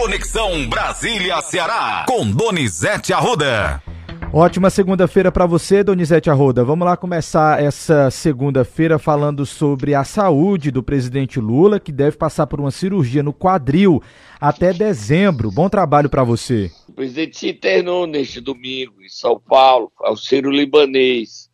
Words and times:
Conexão 0.00 0.64
Brasília-Ceará, 0.68 2.06
com 2.06 2.30
Donizete 2.30 3.12
Arruda. 3.12 3.82
Ótima 4.32 4.70
segunda-feira 4.70 5.32
para 5.32 5.44
você, 5.44 5.82
Donizete 5.82 6.30
Arruda. 6.30 6.62
Vamos 6.62 6.86
lá 6.86 6.96
começar 6.96 7.60
essa 7.60 8.08
segunda-feira 8.08 8.96
falando 8.96 9.44
sobre 9.44 9.96
a 9.96 10.04
saúde 10.04 10.70
do 10.70 10.84
presidente 10.84 11.40
Lula, 11.40 11.80
que 11.80 11.90
deve 11.90 12.16
passar 12.16 12.46
por 12.46 12.60
uma 12.60 12.70
cirurgia 12.70 13.24
no 13.24 13.32
quadril 13.32 14.00
até 14.40 14.72
dezembro. 14.72 15.50
Bom 15.50 15.68
trabalho 15.68 16.08
para 16.08 16.22
você. 16.22 16.70
O 16.88 16.92
presidente 16.92 17.36
se 17.36 17.50
internou 17.50 18.06
neste 18.06 18.40
domingo 18.40 19.02
em 19.02 19.08
São 19.08 19.40
Paulo, 19.40 19.90
ao 19.98 20.16
Ciro 20.16 20.48
Libanês. 20.48 21.50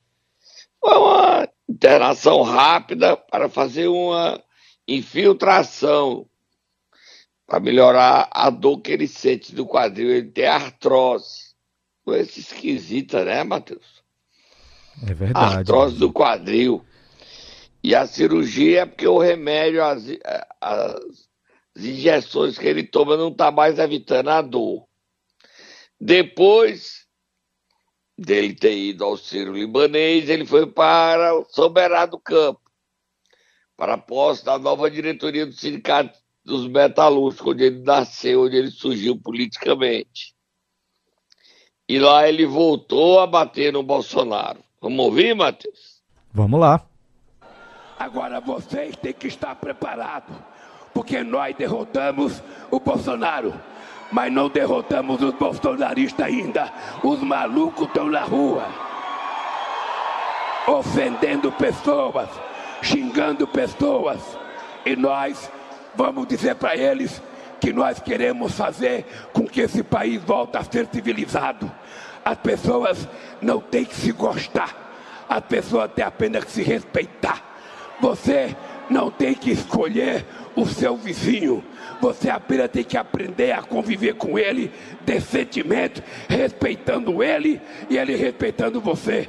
Foi 0.78 0.98
uma 0.98 1.48
internação 1.66 2.42
rápida 2.42 3.16
para 3.16 3.48
fazer 3.48 3.88
uma 3.88 4.38
infiltração 4.86 6.26
para 7.46 7.60
melhorar 7.60 8.28
a 8.30 8.50
dor 8.50 8.80
que 8.80 8.92
ele 8.92 9.06
sente 9.06 9.54
do 9.54 9.66
quadril. 9.66 10.10
Ele 10.10 10.30
tem 10.30 10.46
artrose. 10.46 11.54
Coisa 12.04 12.38
esquisita, 12.38 13.24
né, 13.24 13.44
Matheus? 13.44 14.02
É 15.06 15.14
verdade. 15.14 15.58
Artrose 15.58 15.96
do 15.98 16.12
quadril. 16.12 16.84
E 17.82 17.94
a 17.94 18.06
cirurgia 18.06 18.82
é 18.82 18.86
porque 18.86 19.06
o 19.06 19.18
remédio, 19.18 19.84
as, 19.84 20.04
as 20.60 21.28
injeções 21.76 22.56
que 22.58 22.66
ele 22.66 22.82
toma 22.82 23.16
não 23.16 23.28
está 23.28 23.50
mais 23.50 23.78
evitando 23.78 24.30
a 24.30 24.40
dor. 24.40 24.86
Depois 26.00 27.04
dele 28.16 28.54
ter 28.54 28.76
ido 28.76 29.04
ao 29.04 29.16
Ciro 29.16 29.52
Libanês, 29.52 30.28
ele 30.28 30.46
foi 30.46 30.66
para 30.66 31.34
o 31.34 31.44
São 31.50 31.68
Bernardo 31.68 32.12
do 32.12 32.20
Campo, 32.20 32.60
para 33.76 33.94
a 33.94 33.98
posse 33.98 34.44
da 34.44 34.58
nova 34.58 34.90
diretoria 34.90 35.44
do 35.44 35.52
Sindicato 35.52 36.23
dos 36.44 36.66
Metalúrgicos, 36.66 37.52
onde 37.52 37.64
ele 37.64 37.82
nasceu, 37.82 38.42
onde 38.42 38.56
ele 38.56 38.70
surgiu 38.70 39.16
politicamente. 39.16 40.34
E 41.88 41.98
lá 41.98 42.28
ele 42.28 42.46
voltou 42.46 43.20
a 43.20 43.26
bater 43.26 43.72
no 43.72 43.82
Bolsonaro. 43.82 44.60
Vamos 44.80 45.04
ouvir, 45.04 45.34
Matheus? 45.34 46.02
Vamos 46.32 46.60
lá. 46.60 46.84
Agora 47.98 48.40
vocês 48.40 48.96
têm 48.96 49.12
que 49.12 49.28
estar 49.28 49.54
preparados, 49.56 50.34
porque 50.92 51.22
nós 51.22 51.54
derrotamos 51.56 52.42
o 52.70 52.80
Bolsonaro 52.80 53.54
mas 54.14 54.32
não 54.32 54.48
derrotamos 54.48 55.20
os 55.20 55.34
bolsonaristas 55.34 56.24
ainda. 56.24 56.72
Os 57.02 57.20
malucos 57.20 57.88
estão 57.88 58.06
na 58.08 58.22
rua, 58.22 58.64
ofendendo 60.68 61.50
pessoas, 61.50 62.28
xingando 62.80 63.44
pessoas, 63.44 64.38
e 64.86 64.94
nós 64.94 65.50
vamos 65.96 66.26
dizer 66.26 66.54
para 66.56 66.76
eles 66.76 67.22
que 67.60 67.72
nós 67.72 67.98
queremos 67.98 68.52
fazer 68.52 69.06
com 69.32 69.46
que 69.46 69.60
esse 69.62 69.82
país 69.82 70.22
volte 70.22 70.56
a 70.56 70.64
ser 70.64 70.86
civilizado. 70.92 71.70
As 72.24 72.36
pessoas 72.38 73.08
não 73.40 73.60
têm 73.60 73.84
que 73.84 73.94
se 73.94 74.12
gostar, 74.12 75.24
as 75.28 75.44
pessoas 75.44 75.90
têm 75.92 76.04
apenas 76.04 76.44
que 76.44 76.50
se 76.50 76.62
respeitar. 76.62 77.42
Você 78.00 78.54
não 78.90 79.10
tem 79.10 79.34
que 79.34 79.50
escolher 79.50 80.26
o 80.54 80.66
seu 80.66 80.96
vizinho. 80.96 81.64
Você 82.00 82.28
apenas 82.28 82.70
tem 82.70 82.84
que 82.84 82.96
aprender 82.96 83.52
a 83.52 83.62
conviver 83.62 84.14
com 84.14 84.38
ele 84.38 84.70
decentemente, 85.02 86.02
respeitando 86.28 87.22
ele 87.22 87.60
e 87.88 87.96
ele 87.96 88.14
respeitando 88.14 88.80
você. 88.80 89.28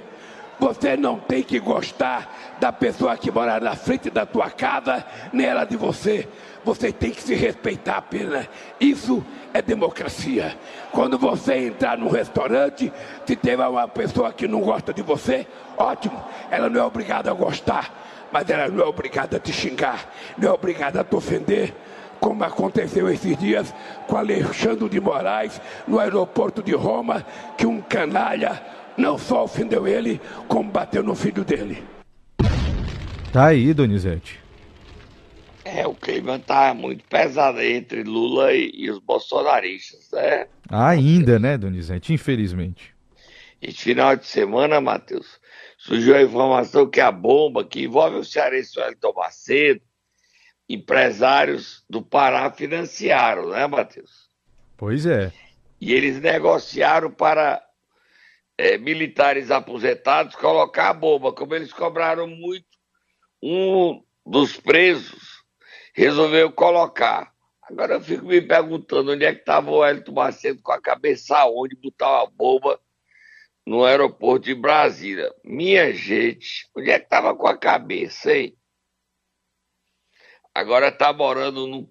Você 0.60 0.96
não 0.96 1.20
tem 1.20 1.44
que 1.44 1.60
gostar 1.60 2.56
da 2.60 2.72
pessoa 2.72 3.18
que 3.18 3.30
mora 3.30 3.60
na 3.60 3.76
frente 3.76 4.10
da 4.10 4.26
tua 4.26 4.50
casa, 4.50 5.06
nem 5.34 5.46
ela 5.46 5.66
de 5.66 5.76
você. 5.76 6.28
Você 6.64 6.92
tem 6.92 7.12
que 7.12 7.22
se 7.22 7.36
respeitar 7.36 7.98
apenas. 7.98 8.48
Isso 8.80 9.24
é 9.54 9.62
democracia. 9.62 10.58
Quando 10.92 11.18
você 11.18 11.68
entrar 11.68 11.98
num 11.98 12.10
restaurante, 12.10 12.92
se 13.26 13.36
tiver 13.36 13.68
uma 13.68 13.88
pessoa 13.88 14.34
que 14.34 14.48
não 14.48 14.62
gosta 14.62 14.94
de 14.94 15.02
você, 15.02 15.46
ótimo, 15.78 16.24
ela 16.50 16.70
não 16.70 16.82
é 16.82 16.84
obrigada 16.84 17.30
a 17.30 17.34
gostar 17.34 18.06
mas 18.32 18.50
ela 18.50 18.68
não 18.68 18.84
é 18.84 18.88
obrigada 18.88 19.38
a 19.38 19.40
te 19.40 19.54
xingar, 19.54 20.10
não 20.38 20.50
é 20.50 20.52
obrigada 20.52 21.00
a 21.00 21.04
te 21.06 21.16
ofender, 21.16 21.74
como 22.20 22.44
aconteceu 22.44 23.10
esses 23.10 23.38
dias 23.38 23.74
com 24.08 24.18
Alexandre 24.18 24.90
de 24.90 25.00
Moraes 25.00 25.62
no 25.88 26.00
aeroporto 26.00 26.64
de 26.64 26.74
Roma, 26.74 27.26
que 27.58 27.66
um 27.66 27.80
canalha 27.82 28.62
não 28.98 29.18
só 29.18 29.44
ofendeu 29.44 29.88
ele, 29.88 30.20
como 30.48 30.72
bateu 30.72 31.04
no 31.04 31.16
filho 31.16 31.44
dele. 31.44 31.84
Tá 33.32 33.48
aí, 33.48 33.74
Donizete. 33.74 34.40
É, 35.66 35.86
o 35.86 35.96
clima 35.96 36.38
tá 36.38 36.74
muito 36.74 37.04
pesado 37.06 37.60
entre 37.60 38.04
Lula 38.04 38.54
e, 38.54 38.72
e 38.74 38.92
os 38.92 39.00
bolsonaristas, 39.00 40.10
né? 40.12 40.48
Ainda, 40.70 41.40
né, 41.40 41.58
Donizete? 41.58 42.14
Infelizmente. 42.14 42.96
Esse 43.62 43.80
final 43.80 44.16
de 44.16 44.28
semana, 44.28 44.80
Matheus, 44.80 45.40
surgiu 45.78 46.16
a 46.16 46.22
informação 46.22 46.88
que 46.88 47.02
a 47.02 47.12
bomba 47.12 47.66
que 47.66 47.84
envolve 47.84 48.18
o 48.18 48.24
cearense 48.24 48.80
Wellington 48.80 49.14
Macedo, 49.16 49.82
empresários 50.70 51.84
do 51.90 52.02
Pará 52.02 52.52
financiaram, 52.52 53.50
né, 53.50 53.66
Matheus? 53.66 54.30
Pois 54.78 55.06
é. 55.06 55.32
E 55.82 55.94
eles 55.94 56.22
negociaram 56.22 57.10
para 57.10 57.65
é, 58.58 58.78
militares 58.78 59.52
aposentados 59.52 60.36
colocar 60.36 60.90
a 60.90 60.94
bomba. 60.94 61.34
Como 61.34 61.56
eles 61.56 61.74
cobraram 61.74 62.28
muito, 62.28 62.68
um 63.42 64.04
dos 64.26 64.58
presos 64.58 65.46
resolveu 65.94 66.52
colocar. 66.52 67.34
Agora 67.64 67.96
eu 67.96 68.02
fico 68.02 68.26
me 68.26 68.42
perguntando 68.42 69.14
onde 69.14 69.26
é 69.26 69.34
que 69.34 69.40
estava 69.40 69.72
o 69.72 69.78
Wellington 69.78 70.12
Macedo 70.12 70.62
com 70.62 70.72
a 70.72 70.82
cabeça 70.82 71.46
onde 71.46 71.76
botar 71.76 72.24
uma 72.24 72.28
bomba 72.28 72.80
no 73.66 73.84
aeroporto 73.84 74.46
de 74.46 74.54
Brasília. 74.54 75.34
Minha 75.44 75.92
gente, 75.92 76.70
onde 76.76 76.92
é 76.92 77.00
que 77.00 77.10
tava 77.10 77.36
com 77.36 77.48
a 77.48 77.58
cabeça, 77.58 78.32
hein? 78.36 78.56
Agora 80.54 80.92
tá 80.92 81.12
morando 81.12 81.66
no 81.66 81.90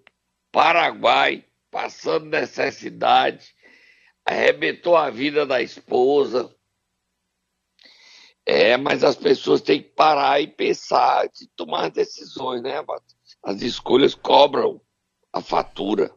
Paraguai, 0.52 1.44
passando 1.70 2.26
necessidade, 2.26 3.52
arrebentou 4.25 4.96
a 4.96 5.10
vida 5.10 5.44
da 5.44 5.60
esposa. 5.60 6.53
É, 8.47 8.77
mas 8.77 9.03
as 9.03 9.16
pessoas 9.16 9.60
têm 9.60 9.82
que 9.82 9.88
parar 9.91 10.41
e 10.41 10.47
pensar 10.47 11.27
de 11.28 11.49
tomar 11.56 11.91
decisões, 11.91 12.62
né, 12.62 12.84
As 13.43 13.62
escolhas 13.62 14.15
cobram 14.15 14.81
a 15.32 15.41
fatura. 15.41 16.10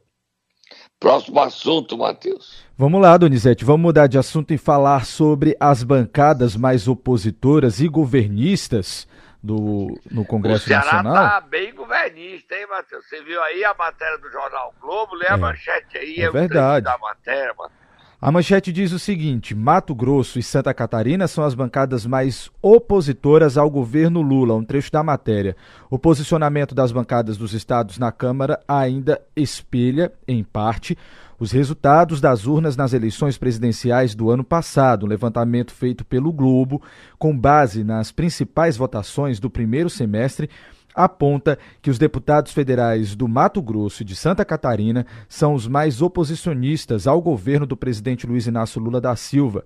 Próximo 1.00 1.40
assunto, 1.40 1.98
Matheus. 1.98 2.66
Vamos 2.76 3.02
lá, 3.02 3.16
Donizete, 3.18 3.64
vamos 3.64 3.82
mudar 3.82 4.08
de 4.08 4.18
assunto 4.18 4.54
e 4.54 4.58
falar 4.58 5.06
sobre 5.06 5.56
as 5.60 5.84
bancadas 5.84 6.56
mais 6.56 6.88
opositoras 6.88 7.80
e 7.80 7.88
governistas 7.88 9.08
do, 9.42 10.00
no 10.12 10.26
Congresso 10.26 10.66
o 10.66 10.68
Ceará 10.68 11.04
Nacional. 11.04 11.14
tá 11.14 11.42
bem 11.42 11.74
governista, 11.74 12.56
hein, 12.56 12.68
Matheus? 12.68 13.08
Você 13.08 13.22
viu 13.24 13.42
aí 13.44 13.64
a 13.64 13.74
matéria 13.74 14.18
do 14.18 14.30
Jornal 14.30 14.74
Globo? 14.82 15.16
Lê 15.16 15.28
é, 15.28 15.32
a 15.32 15.38
manchete 15.38 15.98
aí, 15.98 16.16
é, 16.18 16.24
é 16.24 16.32
verdade. 16.32 16.84
da 16.84 16.98
matéria, 16.98 17.54
Matheus. 17.58 17.87
A 18.20 18.32
manchete 18.32 18.74
diz 18.74 18.92
o 18.92 18.98
seguinte: 18.98 19.54
Mato 19.54 19.94
Grosso 19.94 20.40
e 20.40 20.44
Santa 20.44 20.74
Catarina 20.74 21.28
são 21.28 21.44
as 21.44 21.54
bancadas 21.54 22.04
mais 22.04 22.50
opositoras 22.64 23.60
ao 23.60 23.70
governo 23.70 24.24
Lula. 24.24 24.56
Um 24.56 24.64
trecho 24.64 24.92
da 24.92 25.04
matéria. 25.04 25.56
O 25.88 26.00
posicionamento 26.00 26.74
das 26.74 26.92
bancadas 26.92 27.38
dos 27.38 27.54
estados 27.54 28.00
na 28.00 28.12
Câmara 28.12 28.60
ainda 28.68 29.22
espelha, 29.36 30.12
em 30.28 30.44
parte, 30.44 30.98
os 31.40 31.52
resultados 31.52 32.20
das 32.20 32.48
urnas 32.48 32.76
nas 32.76 32.92
eleições 32.92 33.38
presidenciais 33.38 34.16
do 34.16 34.32
ano 34.32 34.44
passado. 34.44 35.06
Um 35.06 35.10
levantamento 35.10 35.72
feito 35.72 36.04
pelo 36.04 36.34
Globo, 36.34 36.82
com 37.20 37.38
base 37.38 37.84
nas 37.84 38.12
principais 38.12 38.76
votações 38.76 39.40
do 39.40 39.48
primeiro 39.48 39.92
semestre 39.92 40.50
aponta 40.98 41.60
que 41.82 41.92
os 41.92 42.00
deputados 42.00 42.52
federais 42.52 43.16
do 43.16 43.28
Mato 43.28 43.62
Grosso 43.62 44.02
e 44.02 44.06
de 44.06 44.16
Santa 44.16 44.44
Catarina 44.44 45.06
são 45.30 45.54
os 45.54 45.68
mais 45.68 46.02
oposicionistas 46.02 47.06
ao 47.06 47.22
governo 47.22 47.68
do 47.68 47.78
presidente 47.78 48.26
Luiz 48.26 48.48
Inácio 48.48 48.82
Lula 48.82 49.00
da 49.00 49.16
Silva. 49.16 49.64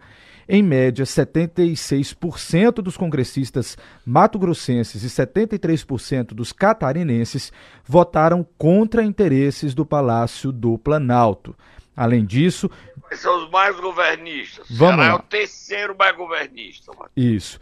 Em 0.50 0.62
média, 0.62 1.06
76% 1.06 2.74
dos 2.82 2.98
congressistas 2.98 3.78
mato-grossenses 4.06 5.04
e 5.04 5.08
73% 5.08 6.34
dos 6.34 6.52
catarinenses 6.52 7.54
votaram 7.86 8.46
contra 8.58 9.04
interesses 9.04 9.74
do 9.74 9.86
Palácio 9.86 10.52
do 10.52 10.78
Planalto. 10.78 11.56
Além 11.96 12.26
disso. 12.26 12.70
São 13.14 13.46
os 13.46 13.52
mais 13.52 13.80
governistas. 13.80 14.66
Vamos 14.70 14.96
Será 14.96 15.08
lá. 15.08 15.12
é 15.12 15.14
o 15.14 15.20
terceiro 15.20 15.96
mais 15.98 16.16
governista. 16.18 16.92
Mano. 16.98 17.10
Isso. 17.16 17.60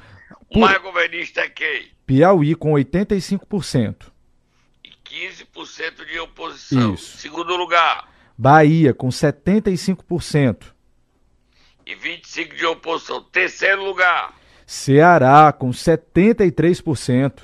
O 0.49 0.59
mais 0.59 0.81
governista 0.81 1.41
é 1.41 1.49
quem? 1.49 1.87
Piauí 2.05 2.55
com 2.55 2.73
85%. 2.73 4.11
E 4.83 4.89
15% 5.09 6.05
de 6.05 6.19
oposição. 6.19 6.93
Isso. 6.93 7.17
Segundo 7.17 7.55
lugar. 7.55 8.09
Bahia 8.37 8.93
com 8.93 9.09
75%. 9.09 10.73
E 11.85 11.95
25% 11.95 12.55
de 12.55 12.65
oposição. 12.65 13.23
Terceiro 13.23 13.83
lugar. 13.83 14.33
Ceará 14.65 15.51
com 15.51 15.69
73%. 15.69 17.41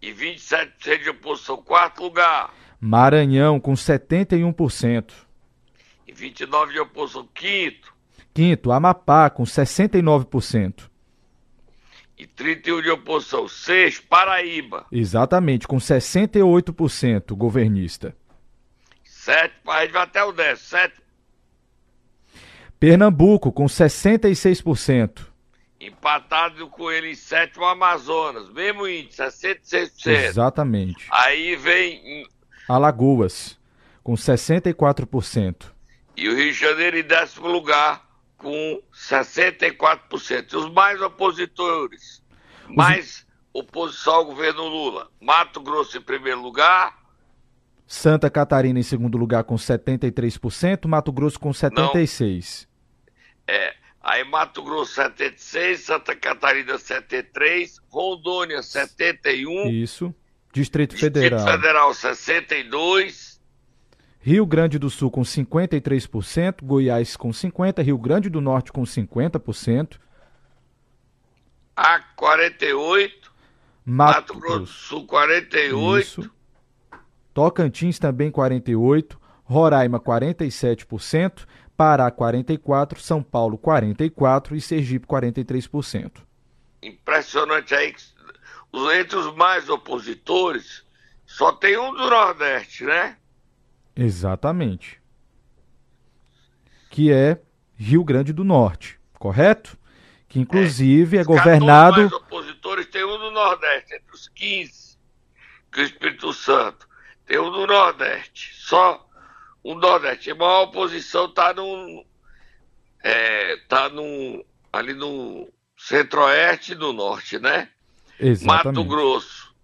E 0.00 0.12
27% 0.12 1.02
de 1.02 1.10
oposição. 1.10 1.56
Quarto 1.56 2.02
lugar. 2.02 2.52
Maranhão 2.80 3.60
com 3.60 3.74
71%. 3.74 5.12
E 6.06 6.12
29 6.12 6.72
de 6.72 6.80
oposição, 6.80 7.28
quinto. 7.32 7.94
Quinto, 8.34 8.72
Amapá 8.72 9.30
com 9.30 9.44
69%. 9.44 10.91
E 12.22 12.26
31 12.28 12.82
de 12.82 12.88
oposição, 12.88 13.48
sexto, 13.48 14.06
Paraíba. 14.06 14.86
Exatamente, 14.92 15.66
com 15.66 15.78
68% 15.78 17.34
governista. 17.34 18.14
Sete, 19.02 19.54
a 19.66 19.80
gente 19.80 19.90
vai 19.90 20.02
até 20.02 20.22
o 20.22 20.30
décimo, 20.30 20.68
sete. 20.68 21.02
Pernambuco 22.78 23.50
com 23.50 23.64
66%. 23.64 25.26
Empatado 25.80 26.68
com 26.68 26.92
ele 26.92 27.10
em 27.10 27.14
sétimo, 27.16 27.64
Amazonas. 27.64 28.48
Mesmo 28.50 28.86
índice, 28.86 29.20
66%. 29.20 30.06
Exatamente. 30.06 31.04
Aí 31.10 31.56
vem 31.56 32.24
Alagoas, 32.68 33.58
com 34.04 34.14
64%. 34.14 35.72
E 36.16 36.28
o 36.28 36.36
Rio 36.36 36.52
de 36.52 36.58
Janeiro 36.58 36.98
em 36.98 37.02
décimo 37.02 37.48
lugar, 37.48 38.01
com 38.42 38.82
64%. 38.92 40.52
E 40.52 40.56
os 40.56 40.70
mais 40.72 41.00
opositores, 41.00 42.22
os... 42.68 42.74
mais 42.74 43.26
oposição 43.52 44.14
ao 44.14 44.24
governo 44.26 44.66
Lula. 44.66 45.08
Mato 45.20 45.60
Grosso 45.60 45.96
em 45.96 46.02
primeiro 46.02 46.42
lugar. 46.42 47.00
Santa 47.86 48.28
Catarina 48.28 48.78
em 48.78 48.82
segundo 48.82 49.16
lugar 49.16 49.44
com 49.44 49.54
73%, 49.54 50.88
Mato 50.88 51.12
Grosso 51.12 51.38
com 51.38 51.50
76%. 51.50 52.66
Não. 52.66 53.54
É, 53.54 53.74
aí 54.00 54.24
Mato 54.24 54.62
Grosso 54.62 54.94
76, 54.94 55.80
Santa 55.80 56.16
Catarina 56.16 56.78
73, 56.78 57.78
Rondônia 57.90 58.62
71. 58.62 59.68
Isso. 59.70 60.14
Distrito 60.52 60.96
Federal. 60.96 61.38
Distrito 61.38 61.60
Federal 61.60 61.94
62. 61.94 63.31
Rio 64.22 64.46
Grande 64.46 64.78
do 64.78 64.88
Sul 64.88 65.10
com 65.10 65.22
53%, 65.22 66.62
Goiás 66.62 67.16
com 67.16 67.30
50%, 67.30 67.82
Rio 67.82 67.98
Grande 67.98 68.30
do 68.30 68.40
Norte 68.40 68.70
com 68.70 68.82
50%. 68.82 69.98
A 71.74 71.98
48. 72.14 73.32
Mato, 73.84 74.34
Mato 74.34 74.38
Grosso 74.38 74.60
do 74.60 74.66
Sul 74.66 75.06
48. 75.08 76.00
Isso. 76.00 76.30
Tocantins 77.34 77.98
também 77.98 78.30
48, 78.30 79.18
Roraima 79.42 79.98
47%, 79.98 81.44
Pará 81.76 82.08
44, 82.10 83.00
São 83.00 83.22
Paulo 83.22 83.58
44 83.58 84.54
e 84.54 84.60
Sergipe 84.60 85.06
43%. 85.06 86.12
Impressionante 86.80 87.74
aí 87.74 87.92
entre 88.94 89.16
os 89.16 89.34
mais 89.34 89.68
opositores, 89.68 90.84
só 91.26 91.52
tem 91.52 91.76
um 91.76 91.92
do 91.92 92.08
Nordeste, 92.08 92.84
né? 92.84 93.16
Exatamente. 93.96 95.00
Que 96.90 97.12
é 97.12 97.40
Rio 97.76 98.04
Grande 98.04 98.32
do 98.32 98.44
Norte, 98.44 98.98
correto? 99.18 99.78
Que 100.28 100.40
inclusive 100.40 101.16
é, 101.16 101.20
é 101.20 101.24
governado. 101.24 102.06
Os 102.06 102.12
opositores 102.12 102.86
tem 102.86 103.04
um 103.04 103.18
do 103.18 103.30
Nordeste, 103.30 103.94
entre 103.94 104.14
os 104.14 104.28
15, 104.28 104.98
que 105.70 105.80
é 105.80 105.82
o 105.82 105.86
Espírito 105.86 106.32
Santo. 106.32 106.88
Tem 107.26 107.38
um 107.38 107.50
do 107.50 107.66
Nordeste, 107.66 108.54
só 108.54 109.06
um 109.64 109.74
Nordeste. 109.74 110.30
A 110.30 110.34
maior 110.34 110.62
oposição 110.64 111.26
está 111.26 111.52
no. 111.52 112.04
É, 113.04 113.56
tá 113.68 113.88
no, 113.88 114.44
ali 114.72 114.94
no 114.94 115.52
centro-oeste 115.76 116.72
e 116.72 116.76
no 116.76 116.92
norte, 116.92 117.38
né? 117.38 117.68
Exatamente. 118.18 118.76
Mato 118.76 118.84
Grosso 118.84 119.54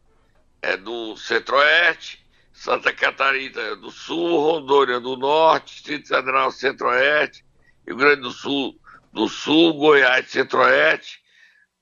é 0.61 0.77
do 0.77 1.17
centro-oeste, 1.17 2.25
Santa 2.59 2.93
Catarina 2.93 3.77
do 3.77 3.89
sul, 3.89 4.41
Rondônia 4.41 4.99
do 4.99 5.17
norte, 5.17 5.75
Distrito 5.75 6.09
Federal 6.09 6.51
centro-oeste, 6.51 7.45
Rio 7.87 7.97
Grande 7.97 8.23
do 8.23 8.33
Sul 8.33 8.75
do 9.13 9.29
sul, 9.29 9.75
Goiás 9.75 10.29
centro-oeste, 10.29 11.21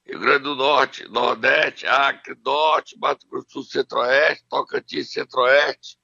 Rio 0.06 0.20
Grande 0.20 0.44
do 0.44 0.54
Norte, 0.54 1.08
Nordeste, 1.08 1.86
Acre, 1.86 2.36
Norte, 2.44 2.96
Mato 2.98 3.26
Grosso 3.26 3.46
do 3.46 3.52
Sul, 3.52 3.64
Centro-Oeste, 3.64 4.44
Tocantins, 4.50 5.10
Centro-Oeste. 5.10 5.96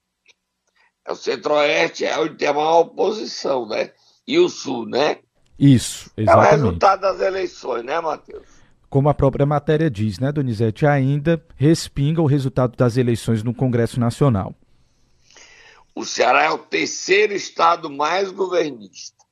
É 1.05 1.11
o 1.11 1.15
Centro-Oeste 1.15 2.05
é 2.05 2.19
onde 2.19 2.35
tem 2.35 2.47
a 2.47 2.53
maior 2.53 2.79
oposição, 2.81 3.67
né? 3.67 3.91
E 4.27 4.39
o 4.39 4.49
Sul, 4.49 4.87
né? 4.87 5.19
Isso, 5.57 6.11
exatamente. 6.17 6.47
É 6.47 6.49
o 6.49 6.55
resultado 6.55 7.01
das 7.01 7.21
eleições, 7.21 7.85
né, 7.85 8.01
Matheus? 8.01 8.47
Como 8.89 9.07
a 9.07 9.13
própria 9.13 9.45
matéria 9.45 9.89
diz, 9.89 10.19
né, 10.19 10.31
Donizete, 10.31 10.85
ainda 10.85 11.43
respinga 11.55 12.21
o 12.21 12.25
resultado 12.25 12.75
das 12.75 12.97
eleições 12.97 13.43
no 13.43 13.53
Congresso 13.53 13.99
Nacional. 13.99 14.53
O 15.95 16.05
Ceará 16.05 16.43
é 16.43 16.49
o 16.49 16.57
terceiro 16.57 17.33
estado 17.33 17.89
mais 17.89 18.31
governista. 18.31 19.23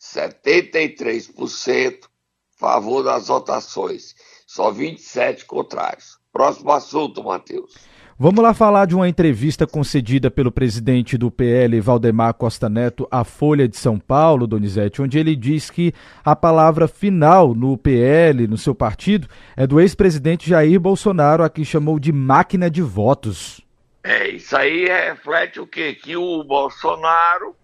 73% 0.00 2.08
favor 2.56 3.02
das 3.02 3.28
votações, 3.28 4.14
só 4.46 4.70
27 4.70 5.44
contrários. 5.44 6.18
Próximo 6.32 6.72
assunto, 6.72 7.22
Matheus. 7.22 7.74
Vamos 8.18 8.42
lá 8.42 8.54
falar 8.54 8.86
de 8.86 8.94
uma 8.94 9.06
entrevista 9.06 9.66
concedida 9.66 10.30
pelo 10.30 10.50
presidente 10.50 11.18
do 11.18 11.30
PL, 11.30 11.78
Valdemar 11.82 12.32
Costa 12.32 12.66
Neto, 12.66 13.06
à 13.10 13.24
Folha 13.24 13.68
de 13.68 13.76
São 13.76 13.98
Paulo, 13.98 14.46
Donizete, 14.46 15.02
onde 15.02 15.18
ele 15.18 15.36
diz 15.36 15.68
que 15.68 15.92
a 16.24 16.34
palavra 16.34 16.88
final 16.88 17.54
no 17.54 17.76
PL, 17.76 18.46
no 18.46 18.56
seu 18.56 18.74
partido, 18.74 19.28
é 19.54 19.66
do 19.66 19.78
ex-presidente 19.78 20.48
Jair 20.48 20.80
Bolsonaro, 20.80 21.44
a 21.44 21.50
que 21.50 21.62
chamou 21.62 21.98
de 21.98 22.10
máquina 22.10 22.70
de 22.70 22.80
votos. 22.80 23.60
É, 24.08 24.28
isso 24.28 24.56
aí 24.56 24.84
reflete 24.84 25.58
o 25.58 25.66
quê? 25.66 25.92
Que 25.92 26.16
o 26.16 26.44
Bolsonaro 26.44 27.56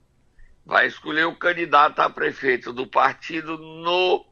vai 0.67 0.89
escolher 0.89 1.25
o 1.25 1.37
candidato 1.37 2.01
a 2.01 2.11
prefeito 2.11 2.73
do 2.73 2.85
partido 2.85 3.57
no 3.57 4.27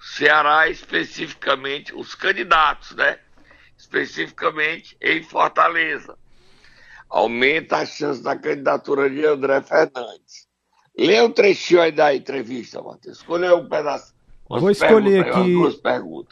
Ceará, 0.00 0.68
especificamente, 0.68 1.92
os 1.92 2.14
candidatos, 2.14 2.92
né? 2.92 3.18
especificamente 3.76 4.96
em 5.00 5.24
Fortaleza. 5.24 6.16
Aumenta 7.08 7.78
a 7.78 7.86
chance 7.86 8.22
da 8.22 8.36
candidatura 8.36 9.10
de 9.10 9.26
André 9.26 9.60
Fernandes. 9.60 10.46
Lê 10.96 11.20
um 11.20 11.32
trechinho 11.32 11.80
aí 11.80 11.90
da 11.90 12.14
entrevista, 12.14 12.80
Matheus. 12.80 13.16
Escolheu 13.18 13.56
um 13.56 13.68
pedaço. 13.68 14.14
Vou 14.58 14.68
escolher 14.68 15.20
aqui, 15.20 15.54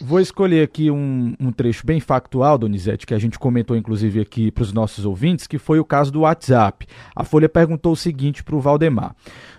vou 0.00 0.18
escolher 0.18 0.64
aqui 0.64 0.90
um, 0.90 1.34
um, 1.38 1.52
trecho 1.52 1.86
bem 1.86 2.00
factual, 2.00 2.58
Donizete, 2.58 3.06
que 3.06 3.14
a 3.14 3.18
gente 3.18 3.38
comentou 3.38 3.76
inclusive 3.76 4.20
aqui 4.20 4.50
para 4.50 4.62
os 4.62 4.72
nossos 4.72 5.06
ouvintes, 5.06 5.46
que 5.46 5.56
foi 5.56 5.78
o 5.78 5.84
caso 5.84 6.10
do 6.10 6.22
WhatsApp. 6.22 6.84
A 7.14 7.22
Folha 7.22 7.48
perguntou 7.48 7.92
o 7.92 7.96
seguinte 7.96 8.42
para 8.42 8.56
o 8.56 8.60
Valdemar. 8.60 9.14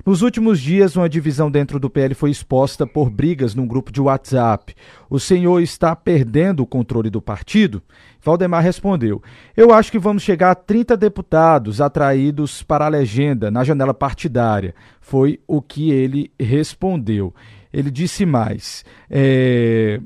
Nos 0.05 0.21
últimos 0.21 0.59
dias, 0.59 0.97
uma 0.97 1.07
divisão 1.07 1.49
dentro 1.49 1.79
do 1.79 1.89
PL 1.89 2.13
foi 2.13 2.31
exposta 2.31 2.85
por 2.85 3.09
brigas 3.09 3.55
num 3.55 3.65
grupo 3.65 3.93
de 3.93 4.01
WhatsApp. 4.01 4.75
O 5.09 5.19
senhor 5.19 5.61
está 5.61 5.95
perdendo 5.95 6.61
o 6.61 6.67
controle 6.67 7.09
do 7.09 7.21
partido? 7.21 7.81
Valdemar 8.21 8.61
respondeu: 8.61 9.23
Eu 9.55 9.73
acho 9.73 9.89
que 9.89 9.97
vamos 9.97 10.21
chegar 10.21 10.51
a 10.51 10.55
30 10.55 10.97
deputados 10.97 11.79
atraídos 11.79 12.61
para 12.61 12.85
a 12.85 12.89
legenda 12.89 13.49
na 13.49 13.63
janela 13.63 13.93
partidária. 13.93 14.75
Foi 14.99 15.39
o 15.47 15.61
que 15.61 15.91
ele 15.91 16.29
respondeu. 16.37 17.33
Ele 17.71 17.91
disse 17.91 18.25
mais. 18.25 18.83
É... 19.09 19.99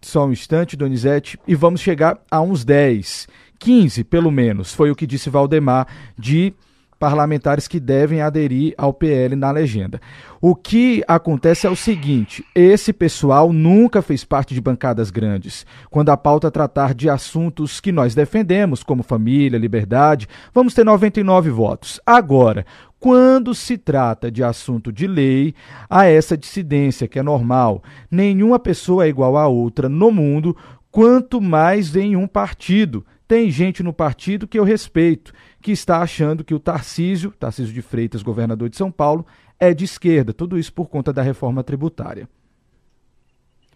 Só 0.00 0.26
um 0.26 0.32
instante, 0.32 0.76
Donizete, 0.76 1.38
e 1.46 1.54
vamos 1.54 1.80
chegar 1.80 2.22
a 2.30 2.40
uns 2.40 2.64
10, 2.64 3.26
15 3.58 4.04
pelo 4.04 4.30
menos, 4.30 4.72
foi 4.72 4.92
o 4.92 4.94
que 4.94 5.06
disse 5.06 5.28
Valdemar 5.28 5.88
de 6.16 6.54
parlamentares 6.98 7.68
que 7.68 7.78
devem 7.78 8.20
aderir 8.20 8.74
ao 8.76 8.92
PL 8.92 9.36
na 9.36 9.50
legenda. 9.50 10.00
O 10.40 10.54
que 10.54 11.02
acontece 11.06 11.66
é 11.66 11.70
o 11.70 11.76
seguinte: 11.76 12.44
esse 12.54 12.92
pessoal 12.92 13.52
nunca 13.52 14.02
fez 14.02 14.24
parte 14.24 14.54
de 14.54 14.60
bancadas 14.60 15.10
grandes. 15.10 15.64
Quando 15.90 16.10
a 16.10 16.16
pauta 16.16 16.50
tratar 16.50 16.94
de 16.94 17.08
assuntos 17.08 17.80
que 17.80 17.92
nós 17.92 18.14
defendemos, 18.14 18.82
como 18.82 19.02
família, 19.02 19.58
liberdade, 19.58 20.28
vamos 20.52 20.74
ter 20.74 20.84
99 20.84 21.50
votos. 21.50 22.00
Agora, 22.04 22.66
quando 23.00 23.54
se 23.54 23.78
trata 23.78 24.30
de 24.30 24.42
assunto 24.42 24.92
de 24.92 25.06
lei, 25.06 25.54
há 25.88 26.06
essa 26.06 26.36
dissidência 26.36 27.06
que 27.06 27.18
é 27.18 27.22
normal. 27.22 27.82
Nenhuma 28.10 28.58
pessoa 28.58 29.04
é 29.04 29.08
igual 29.08 29.36
a 29.36 29.46
outra 29.46 29.88
no 29.88 30.10
mundo, 30.10 30.56
quanto 30.90 31.40
mais 31.40 31.94
em 31.94 32.16
um 32.16 32.26
partido. 32.26 33.04
Tem 33.28 33.50
gente 33.50 33.82
no 33.82 33.92
partido 33.92 34.48
que 34.48 34.58
eu 34.58 34.64
respeito, 34.64 35.34
que 35.60 35.70
está 35.70 36.00
achando 36.00 36.42
que 36.42 36.54
o 36.54 36.58
Tarcísio, 36.58 37.30
Tarcísio 37.30 37.74
de 37.74 37.82
Freitas, 37.82 38.22
governador 38.22 38.70
de 38.70 38.76
São 38.78 38.90
Paulo, 38.90 39.26
é 39.60 39.74
de 39.74 39.84
esquerda. 39.84 40.32
Tudo 40.32 40.58
isso 40.58 40.72
por 40.72 40.88
conta 40.88 41.12
da 41.12 41.20
reforma 41.20 41.62
tributária. 41.62 42.26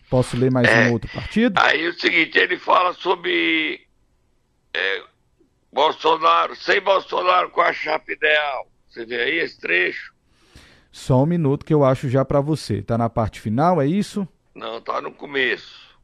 Posso 0.09 0.39
ler 0.39 0.51
mais 0.51 0.67
é, 0.67 0.89
um 0.89 0.93
outro 0.93 1.11
partido? 1.13 1.61
Aí 1.61 1.87
o 1.87 1.93
seguinte, 1.93 2.39
ele 2.39 2.59
fala 2.59 2.95
sobre 2.95 3.87
é, 4.75 5.03
Bolsonaro, 5.71 6.57
sem 6.57 6.81
Bolsonaro 6.81 7.51
com 7.51 7.61
a 7.61 7.75
chapa 7.75 8.11
ideal. 8.11 8.67
Você 8.89 9.05
vê 9.05 9.17
aí 9.17 9.39
esse 9.39 9.61
trecho? 9.61 10.15
Só 10.91 11.23
um 11.23 11.27
minuto 11.27 11.65
que 11.65 11.75
eu 11.75 11.85
acho 11.85 12.09
já 12.09 12.25
para 12.25 12.41
você. 12.41 12.83
Tá 12.83 12.97
na 12.97 13.11
parte 13.11 13.39
final, 13.39 13.83
é 13.83 13.87
isso? 13.87 14.27
Não, 14.55 14.81
tá 14.81 15.01
no 15.03 15.13
começo. 15.13 15.95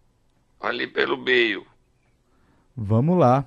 Ali 0.60 0.86
pelo 0.86 1.16
meio. 1.16 1.66
Vamos 2.80 3.18
lá. 3.18 3.44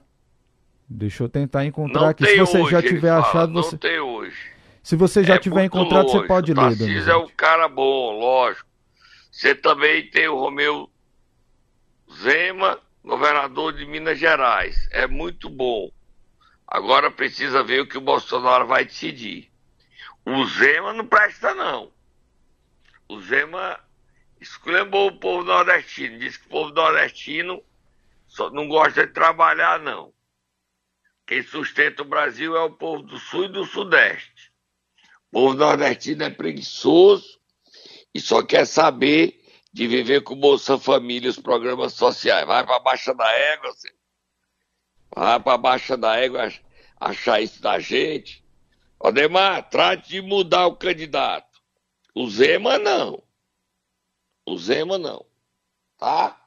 Deixa 0.90 1.24
eu 1.24 1.30
tentar 1.30 1.66
encontrar 1.66 2.02
não 2.02 2.10
aqui. 2.10 2.26
Se 2.26 2.38
você 2.38 2.58
hoje, 2.60 2.72
já 2.72 2.82
tiver 2.82 3.12
achado, 3.12 3.32
fala, 3.32 3.48
você. 3.48 3.72
Não 3.72 3.80
tem 3.80 4.00
hoje. 4.02 4.52
Se 4.84 4.98
você 4.98 5.24
já 5.24 5.36
é 5.36 5.40
tiver 5.40 5.64
encontrado, 5.64 6.08
longe. 6.08 6.20
você 6.20 6.28
pode 6.28 6.54
ler. 6.54 6.62
Tarcísio 6.62 7.10
é 7.10 7.16
um 7.16 7.30
cara 7.30 7.70
bom, 7.70 8.20
lógico. 8.20 8.68
Você 9.32 9.56
também 9.56 10.10
tem 10.10 10.28
o 10.28 10.38
Romeu 10.38 10.92
Zema, 12.22 12.78
governador 13.02 13.72
de 13.72 13.86
Minas 13.86 14.20
Gerais. 14.20 14.90
É 14.92 15.08
muito 15.08 15.50
bom. 15.50 15.90
Agora 16.68 17.10
precisa 17.10 17.64
ver 17.64 17.80
o 17.80 17.88
que 17.88 17.98
o 17.98 18.02
Bolsonaro 18.02 18.68
vai 18.68 18.84
decidir. 18.84 19.50
O 20.26 20.44
Zema 20.44 20.92
não 20.92 21.08
presta, 21.08 21.56
não. 21.56 21.90
O 23.08 23.22
Zema 23.22 23.80
esculhambou 24.42 25.08
o 25.08 25.18
povo 25.18 25.46
nordestino. 25.46 26.20
Diz 26.20 26.36
que 26.36 26.48
o 26.48 26.50
povo 26.50 26.74
nordestino 26.74 27.64
não 28.52 28.68
gosta 28.68 29.06
de 29.06 29.14
trabalhar, 29.14 29.80
não. 29.80 30.14
Quem 31.28 31.44
sustenta 31.44 32.02
o 32.02 32.06
Brasil 32.06 32.56
é 32.56 32.62
o 32.62 32.72
povo 32.72 33.04
do 33.04 33.18
Sul 33.18 33.46
e 33.46 33.50
do 33.50 33.66
Sudeste. 33.66 34.52
O 35.32 35.32
povo 35.32 35.54
nordestino 35.54 36.24
é 36.24 36.30
preguiçoso 36.30 37.40
e 38.14 38.20
só 38.20 38.44
quer 38.44 38.66
saber 38.66 39.42
de 39.72 39.88
viver 39.88 40.22
com 40.22 40.36
Bolsa 40.36 40.78
Família 40.78 41.28
e 41.28 41.30
os 41.30 41.40
programas 41.40 41.94
sociais. 41.94 42.46
Vai 42.46 42.66
para 42.66 42.80
Baixa 42.80 43.14
da 43.14 43.32
Égua, 43.32 43.72
você. 43.72 43.94
vai 45.16 45.40
para 45.40 45.58
Baixa 45.58 45.96
da 45.96 46.18
Égua 46.18 46.52
achar 47.00 47.42
isso 47.42 47.62
da 47.62 47.80
gente. 47.80 48.44
Odemar, 49.00 49.70
trate 49.70 50.10
de 50.10 50.22
mudar 50.22 50.68
o 50.68 50.76
candidato. 50.76 51.62
O 52.14 52.30
Zema 52.30 52.78
não. 52.78 53.24
O 54.46 54.58
Zema 54.58 54.98
não. 54.98 55.26
Tá? 55.98 56.41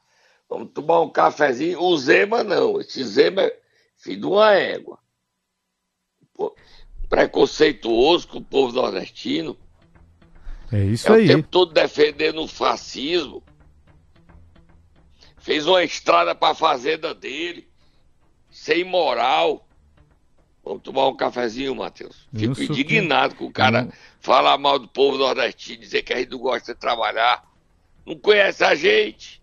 Vamos 0.54 0.70
tomar 0.72 1.00
um 1.00 1.10
cafezinho. 1.10 1.82
O 1.82 1.98
Zema 1.98 2.44
não. 2.44 2.80
Esse 2.80 3.02
Zema 3.02 3.42
é 3.42 3.58
filho 3.96 4.20
de 4.20 4.26
uma 4.26 4.52
égua. 4.52 5.00
Preconceituoso 7.08 8.28
com 8.28 8.38
o 8.38 8.44
povo 8.44 8.72
nordestino. 8.72 9.58
É 10.70 10.84
isso 10.84 11.12
é 11.12 11.16
aí. 11.16 11.24
O 11.24 11.26
tempo 11.26 11.48
todo 11.48 11.72
defendendo 11.72 12.40
o 12.40 12.46
fascismo. 12.46 13.42
Fez 15.38 15.66
uma 15.66 15.82
estrada 15.82 16.36
para 16.36 16.52
a 16.52 16.54
fazenda 16.54 17.12
dele. 17.12 17.68
Sem 18.48 18.84
moral. 18.84 19.68
Vamos 20.62 20.84
tomar 20.84 21.08
um 21.08 21.16
cafezinho, 21.16 21.74
Matheus. 21.74 22.28
Fico 22.32 22.52
Isso 22.52 22.72
indignado 22.72 23.34
que... 23.34 23.40
com 23.40 23.46
o 23.46 23.52
cara 23.52 23.92
falar 24.20 24.56
mal 24.56 24.78
do 24.78 24.86
povo 24.86 25.18
nordestino, 25.18 25.80
dizer 25.80 26.04
que 26.04 26.12
a 26.12 26.18
gente 26.18 26.30
não 26.30 26.38
gosta 26.38 26.72
de 26.72 26.78
trabalhar. 26.78 27.44
Não 28.06 28.16
conhece 28.16 28.62
a 28.62 28.76
gente. 28.76 29.42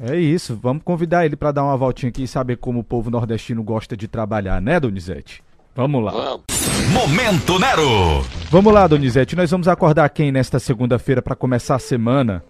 É 0.00 0.16
isso, 0.16 0.58
vamos 0.60 0.82
convidar 0.82 1.24
ele 1.24 1.36
para 1.36 1.52
dar 1.52 1.62
uma 1.62 1.76
voltinha 1.76 2.10
aqui 2.10 2.24
e 2.24 2.28
saber 2.28 2.56
como 2.56 2.80
o 2.80 2.84
povo 2.84 3.10
nordestino 3.10 3.62
gosta 3.62 3.96
de 3.96 4.08
trabalhar, 4.08 4.60
né, 4.60 4.80
Donizete? 4.80 5.42
Vamos 5.74 6.04
lá. 6.04 6.10
Vamos. 6.10 6.44
Momento 6.92 7.58
Nero. 7.58 8.22
Vamos 8.50 8.72
lá, 8.72 8.86
Donizete, 8.86 9.36
nós 9.36 9.50
vamos 9.50 9.68
acordar 9.68 10.08
quem 10.10 10.32
nesta 10.32 10.58
segunda-feira 10.58 11.22
para 11.22 11.36
começar 11.36 11.76
a 11.76 11.78
semana? 11.78 12.44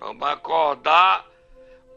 Vamos 0.00 0.26
acordar 0.26 1.26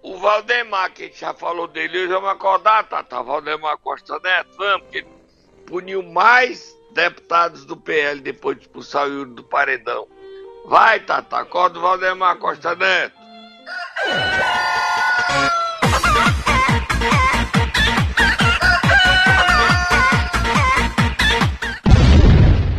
o 0.04 0.18
Valdemar, 0.18 0.92
que 0.94 1.04
a 1.04 1.06
gente 1.08 1.20
já 1.20 1.34
falou 1.34 1.68
dele, 1.68 2.00
hoje 2.00 2.08
vamos 2.08 2.30
acordar, 2.30 2.88
tá? 2.88 3.04
Tá, 3.04 3.22
Valdemar 3.22 3.78
Costa 3.78 4.20
Neto, 4.24 4.50
vamos, 4.58 4.82
porque 4.84 5.06
puniu 5.66 6.04
mais 6.04 6.78
deputados 6.94 7.66
do 7.66 7.76
PL 7.76 8.22
depois 8.22 8.58
de 8.58 8.64
expulsar 8.64 9.08
o 9.08 9.12
Yuri 9.12 9.32
do 9.32 9.44
Paredão. 9.44 10.08
Vai, 10.66 11.00
Tata, 11.00 11.38
acorda 11.38 11.80
o 11.80 11.82
Valdemar 11.82 12.38
Costa 12.38 12.76
Neto. 12.76 13.17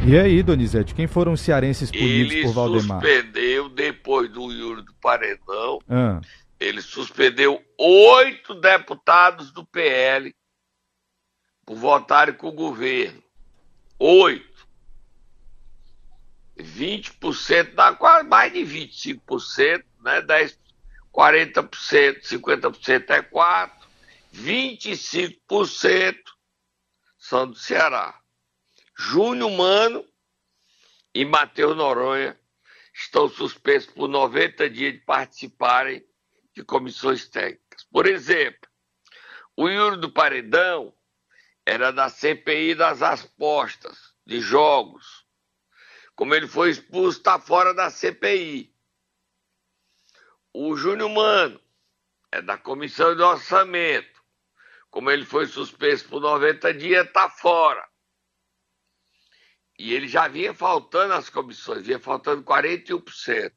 E 0.08 0.18
aí, 0.18 0.42
Donizete, 0.42 0.94
quem 0.94 1.06
foram 1.06 1.32
os 1.32 1.40
cearenses 1.42 1.90
punidos 1.90 2.32
ele 2.32 2.42
por 2.42 2.54
Valdemar? 2.54 3.04
Ele 3.04 3.20
suspendeu, 3.20 3.68
depois 3.68 4.30
do 4.30 4.50
Yuri 4.50 4.80
do 4.80 4.94
Paredão, 4.94 5.80
ah. 5.86 6.18
ele 6.58 6.80
suspendeu 6.80 7.62
oito 7.76 8.54
deputados 8.54 9.52
do 9.52 9.66
PL 9.66 10.34
por 11.66 11.76
votarem 11.76 12.32
com 12.32 12.48
o 12.48 12.52
governo. 12.52 13.22
Oito. 13.98 14.66
20% 16.58 17.74
dá 17.74 17.92
quase 17.94 18.26
mais 18.26 18.50
de 18.50 18.60
25%, 18.60 19.84
né? 20.02 20.22
10, 20.22 20.58
40%, 21.12 22.22
50% 22.22 23.10
é 23.10 23.22
4%, 23.22 23.72
25% 24.34 26.16
são 27.18 27.50
do 27.50 27.56
Ceará. 27.56 28.20
Júnior 28.96 29.50
Mano 29.50 30.04
e 31.14 31.24
Matheus 31.24 31.76
Noronha 31.76 32.38
estão 32.94 33.28
suspensos 33.28 33.92
por 33.92 34.08
90 34.08 34.68
dias 34.70 34.92
de 34.94 35.00
participarem 35.00 36.04
de 36.54 36.64
comissões 36.64 37.28
técnicas. 37.28 37.84
Por 37.84 38.06
exemplo, 38.06 38.68
o 39.56 39.68
Yuri 39.68 40.00
do 40.00 40.10
Paredão 40.10 40.92
era 41.64 41.92
da 41.92 42.08
CPI 42.08 42.74
das 42.74 43.02
apostas 43.02 44.14
de 44.26 44.40
jogos. 44.40 45.24
Como 46.14 46.34
ele 46.34 46.48
foi 46.48 46.70
expulso, 46.70 47.18
está 47.18 47.38
fora 47.38 47.72
da 47.72 47.90
CPI. 47.90 48.74
O 50.52 50.76
Júnior 50.76 51.10
Mano 51.10 51.60
é 52.32 52.40
da 52.40 52.56
comissão 52.56 53.14
de 53.14 53.22
orçamento. 53.22 54.18
Como 54.90 55.10
ele 55.10 55.24
foi 55.24 55.46
suspenso 55.46 56.08
por 56.08 56.20
90 56.20 56.72
dias, 56.74 57.06
está 57.06 57.28
fora. 57.28 57.86
E 59.78 59.92
ele 59.94 60.08
já 60.08 60.26
vinha 60.26 60.52
faltando 60.52 61.14
as 61.14 61.30
comissões, 61.30 61.86
vinha 61.86 62.00
faltando 62.00 62.42
41%. 62.42 63.52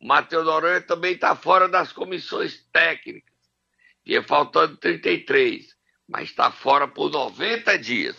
O 0.00 0.06
Matheus 0.06 0.44
Noronha 0.44 0.80
também 0.80 1.14
está 1.14 1.34
fora 1.34 1.68
das 1.68 1.92
comissões 1.92 2.66
técnicas, 2.72 3.34
vinha 4.04 4.22
faltando 4.22 4.76
33%, 4.78 5.64
mas 6.08 6.28
está 6.30 6.50
fora 6.50 6.86
por 6.86 7.10
90 7.10 7.78
dias. 7.78 8.16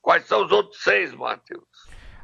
Quais 0.00 0.26
são 0.26 0.44
os 0.44 0.52
outros 0.52 0.82
seis, 0.82 1.14
Matheus? 1.14 1.64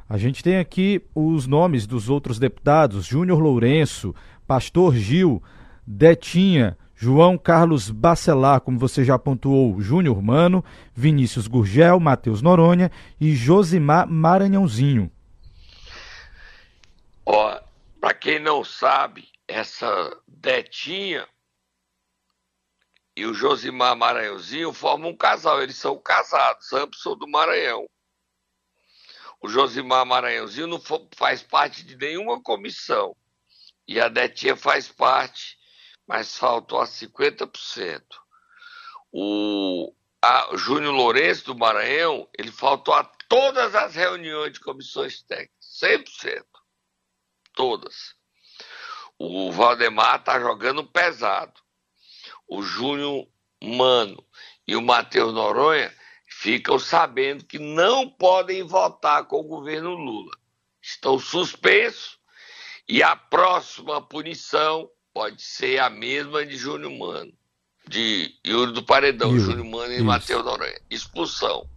A 0.07 0.17
gente 0.17 0.43
tem 0.43 0.57
aqui 0.57 1.01
os 1.15 1.47
nomes 1.47 1.87
dos 1.87 2.09
outros 2.09 2.37
deputados: 2.37 3.05
Júnior 3.05 3.39
Lourenço, 3.39 4.13
Pastor 4.51 4.93
Gil, 4.93 5.41
Detinha, 5.87 6.77
João 6.93 7.37
Carlos 7.37 7.89
Bacelar, 7.89 8.59
como 8.59 8.77
você 8.77 9.01
já 9.01 9.17
pontuou, 9.17 9.79
Júnior 9.79 10.21
Mano, 10.21 10.61
Vinícius 10.93 11.47
Gurgel, 11.47 12.01
Matheus 12.01 12.41
Noronha 12.41 12.91
e 13.17 13.33
Josimar 13.33 14.09
Maranhãozinho. 14.09 15.09
Ó, 17.25 17.61
para 18.01 18.13
quem 18.13 18.39
não 18.39 18.61
sabe, 18.61 19.29
essa 19.47 20.17
Detinha 20.27 21.25
e 23.15 23.25
o 23.25 23.33
Josimar 23.33 23.95
Maranhãozinho 23.95 24.73
formam 24.73 25.11
um 25.11 25.15
casal, 25.15 25.63
eles 25.63 25.77
são 25.77 25.97
casados, 25.97 26.73
ambos 26.73 27.01
são 27.01 27.15
do 27.15 27.25
Maranhão. 27.25 27.85
O 29.41 29.47
Josimar 29.47 30.05
Maranhãozinho 30.05 30.67
não 30.67 30.81
faz 31.15 31.41
parte 31.41 31.85
de 31.85 31.95
nenhuma 31.95 32.43
comissão 32.43 33.15
e 33.91 33.99
a 33.99 34.07
Detinha 34.07 34.55
faz 34.55 34.87
parte 34.87 35.59
mas 36.11 36.37
faltou 36.37 36.81
a 36.81 36.85
50%. 36.85 38.03
O 39.13 39.93
a 40.21 40.49
Júnior 40.55 40.93
Lourenço 40.93 41.45
do 41.45 41.57
Maranhão, 41.57 42.27
ele 42.37 42.51
faltou 42.51 42.93
a 42.93 43.03
todas 43.29 43.73
as 43.73 43.95
reuniões 43.95 44.51
de 44.51 44.59
comissões 44.59 45.23
técnicas, 45.23 45.79
100%. 45.81 46.43
Todas. 47.55 48.13
O 49.17 49.53
Valdemar 49.53 50.19
está 50.19 50.37
jogando 50.37 50.85
pesado. 50.85 51.59
O 52.45 52.61
Júnior 52.61 53.25
Mano 53.63 54.21
e 54.67 54.75
o 54.75 54.81
Matheus 54.81 55.33
Noronha 55.33 55.95
ficam 56.27 56.77
sabendo 56.77 57.45
que 57.45 57.57
não 57.57 58.09
podem 58.09 58.63
votar 58.63 59.25
com 59.25 59.39
o 59.39 59.47
governo 59.47 59.95
Lula. 59.95 60.37
Estão 60.81 61.17
suspensos 61.17 62.20
e 62.91 63.01
a 63.01 63.15
próxima 63.15 64.01
punição 64.01 64.91
pode 65.13 65.41
ser 65.41 65.79
a 65.79 65.89
mesma 65.89 66.45
de 66.45 66.57
Júnior 66.57 66.91
Mano, 66.91 67.31
de 67.87 68.37
Yuri 68.45 68.73
do 68.73 68.83
Paredão, 68.83 69.31
Yuri. 69.31 69.43
Júnior 69.45 69.65
Mano 69.65 69.93
e 69.93 70.01
Matheus 70.01 70.43
Noronha. 70.43 70.77
Expulsão. 70.89 71.69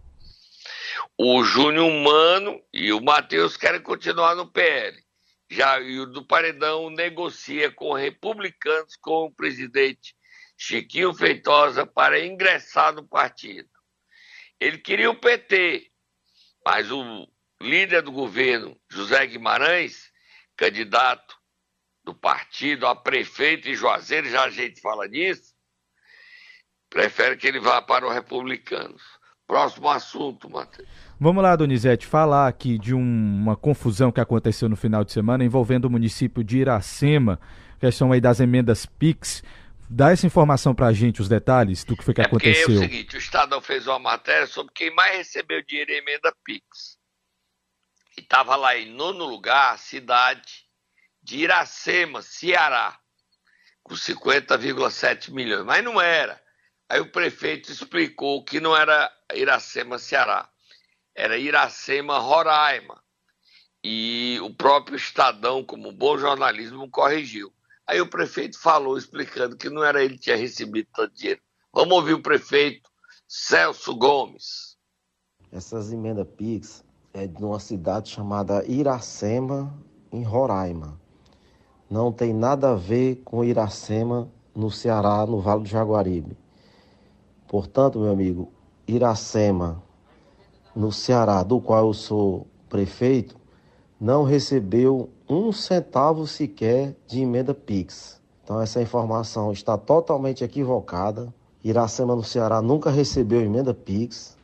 O 1.17 1.41
Júnior 1.45 1.89
Mano 1.89 2.61
e 2.73 2.91
o 2.91 2.99
Matheus 2.99 3.55
querem 3.55 3.81
continuar 3.81 4.35
no 4.35 4.51
PL. 4.51 5.01
Já 5.49 5.79
o 5.79 5.83
Yuri 5.83 6.11
do 6.11 6.25
Paredão 6.25 6.89
negocia 6.89 7.71
com 7.71 7.93
republicanos 7.93 8.97
com 8.97 9.23
o 9.23 9.31
presidente 9.31 10.13
Chiquinho 10.57 11.13
Feitosa 11.13 11.85
para 11.85 12.19
ingressar 12.19 12.93
no 12.93 13.07
partido. 13.07 13.69
Ele 14.59 14.79
queria 14.79 15.09
o 15.09 15.15
PT, 15.15 15.89
mas 16.65 16.91
o 16.91 17.25
líder 17.61 18.01
do 18.01 18.11
governo, 18.11 18.77
José 18.91 19.25
Guimarães, 19.27 20.13
candidato 20.55 21.35
do 22.03 22.13
partido 22.13 22.85
a 22.85 22.95
prefeito 22.95 23.67
em 23.67 23.75
Juazeiro, 23.75 24.29
já 24.29 24.43
a 24.43 24.49
gente 24.49 24.79
fala 24.79 25.09
disso, 25.09 25.53
prefere 26.89 27.35
que 27.35 27.47
ele 27.47 27.59
vá 27.59 27.81
para 27.81 28.07
os 28.07 28.13
republicanos. 28.13 29.01
Próximo 29.47 29.89
assunto, 29.89 30.49
Matheus. 30.49 30.87
Vamos 31.19 31.43
lá, 31.43 31.55
Donizete, 31.55 32.07
falar 32.07 32.47
aqui 32.47 32.79
de 32.79 32.93
um, 32.95 32.99
uma 32.99 33.55
confusão 33.55 34.11
que 34.11 34.19
aconteceu 34.19 34.67
no 34.67 34.75
final 34.75 35.03
de 35.03 35.11
semana 35.11 35.43
envolvendo 35.43 35.85
o 35.85 35.89
município 35.89 36.43
de 36.43 36.57
Iracema, 36.59 37.39
questão 37.79 38.11
aí 38.11 38.19
das 38.19 38.39
emendas 38.39 38.85
PIX. 38.85 39.43
Dá 39.87 40.11
essa 40.11 40.25
informação 40.25 40.73
para 40.73 40.87
a 40.87 40.93
gente, 40.93 41.21
os 41.21 41.29
detalhes 41.29 41.83
do 41.83 41.95
que 41.95 42.03
foi 42.03 42.13
que 42.13 42.21
é 42.21 42.25
aconteceu. 42.25 42.73
É 42.75 42.77
o 42.77 42.79
seguinte, 42.79 43.15
o 43.15 43.19
Estadão 43.19 43.61
fez 43.61 43.85
uma 43.85 43.99
matéria 43.99 44.47
sobre 44.47 44.73
quem 44.73 44.93
mais 44.95 45.17
recebeu 45.17 45.63
dinheiro 45.63 45.91
em 45.91 45.97
emenda 45.97 46.33
PIX. 46.43 46.97
E 48.17 48.21
estava 48.21 48.55
lá 48.55 48.77
em 48.77 48.91
nono 48.91 49.25
lugar 49.25 49.73
a 49.73 49.77
cidade 49.77 50.65
de 51.21 51.37
Iracema, 51.37 52.21
Ceará, 52.21 52.99
com 53.83 53.95
50,7 53.95 55.31
milhões. 55.31 55.65
Mas 55.65 55.83
não 55.83 55.99
era. 55.99 56.41
Aí 56.87 56.99
o 57.01 57.11
prefeito 57.11 57.71
explicou 57.71 58.43
que 58.43 58.59
não 58.59 58.77
era 58.77 59.11
Iracema, 59.33 59.97
Ceará, 59.97 60.47
era 61.15 61.37
Iracema, 61.37 62.19
Roraima. 62.19 63.03
E 63.83 64.39
o 64.41 64.53
próprio 64.53 64.95
Estadão, 64.95 65.63
como 65.63 65.91
bom 65.91 66.17
jornalismo, 66.17 66.89
corrigiu. 66.89 67.53
Aí 67.87 68.01
o 68.01 68.09
prefeito 68.09 68.59
falou, 68.59 68.97
explicando 68.97 69.57
que 69.57 69.69
não 69.69 69.83
era 69.83 70.03
ele 70.03 70.15
que 70.15 70.21
tinha 70.23 70.35
recebido 70.35 70.87
tanto 70.93 71.13
dinheiro. 71.13 71.41
Vamos 71.73 71.93
ouvir 71.95 72.13
o 72.13 72.21
prefeito 72.21 72.89
Celso 73.27 73.95
Gomes. 73.95 74.77
Essas 75.51 75.91
emendas 75.91 76.27
PIX 76.35 76.84
é 77.15 77.25
de 77.25 77.45
uma 77.45 77.59
cidade 77.61 78.09
chamada 78.09 78.65
Iracema, 78.65 79.73
em 80.11 80.21
Roraima. 80.21 80.99
Não 81.89 82.11
tem 82.11 82.33
nada 82.33 82.71
a 82.71 82.75
ver 82.75 83.21
com 83.23 83.41
Iracema, 83.41 84.27
no 84.53 84.69
Ceará, 84.69 85.25
no 85.25 85.39
Vale 85.39 85.61
do 85.63 85.69
Jaguaribe. 85.69 86.37
Portanto, 87.47 87.99
meu 87.99 88.11
amigo, 88.11 88.49
Iracema, 88.85 89.81
no 90.75 90.91
Ceará, 90.91 91.41
do 91.41 91.61
qual 91.61 91.87
eu 91.87 91.93
sou 91.93 92.47
prefeito, 92.67 93.37
não 93.97 94.23
recebeu 94.23 95.09
um 95.29 95.53
centavo 95.53 96.27
sequer 96.27 96.97
de 97.07 97.21
emenda 97.21 97.53
PIX. 97.53 98.21
Então 98.43 98.59
essa 98.59 98.81
informação 98.81 99.53
está 99.53 99.77
totalmente 99.77 100.43
equivocada. 100.43 101.33
Iracema 101.63 102.13
no 102.13 102.23
Ceará 102.23 102.61
nunca 102.61 102.89
recebeu 102.89 103.41
emenda 103.41 103.73
PIX. 103.73 104.34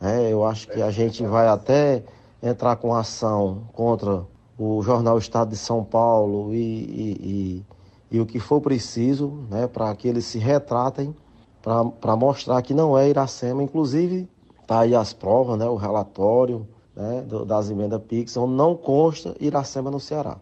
É, 0.00 0.32
eu 0.32 0.44
acho 0.44 0.68
que 0.68 0.82
a 0.82 0.90
gente 0.90 1.24
vai 1.24 1.48
até 1.48 2.02
entrar 2.42 2.76
com 2.76 2.94
ação 2.94 3.62
contra 3.72 4.26
o 4.58 4.82
jornal 4.82 5.18
Estado 5.18 5.50
de 5.50 5.56
São 5.56 5.82
Paulo 5.82 6.54
e, 6.54 6.56
e, 6.56 7.64
e, 8.10 8.16
e 8.16 8.20
o 8.20 8.26
que 8.26 8.38
for 8.38 8.60
preciso 8.60 9.32
né, 9.50 9.66
para 9.66 9.94
que 9.94 10.06
eles 10.06 10.24
se 10.24 10.38
retratem 10.38 11.14
para 11.62 12.14
mostrar 12.14 12.60
que 12.60 12.74
não 12.74 12.96
é 12.96 13.08
Iracema. 13.08 13.62
Inclusive, 13.62 14.28
está 14.60 14.80
aí 14.80 14.94
as 14.94 15.14
provas, 15.14 15.58
né, 15.58 15.66
o 15.66 15.76
relatório 15.76 16.68
né, 16.94 17.24
das 17.46 17.70
emendas 17.70 18.02
PIX, 18.02 18.36
onde 18.36 18.52
não 18.52 18.76
consta 18.76 19.34
Iracema 19.40 19.90
no 19.90 19.98
Ceará. 19.98 20.36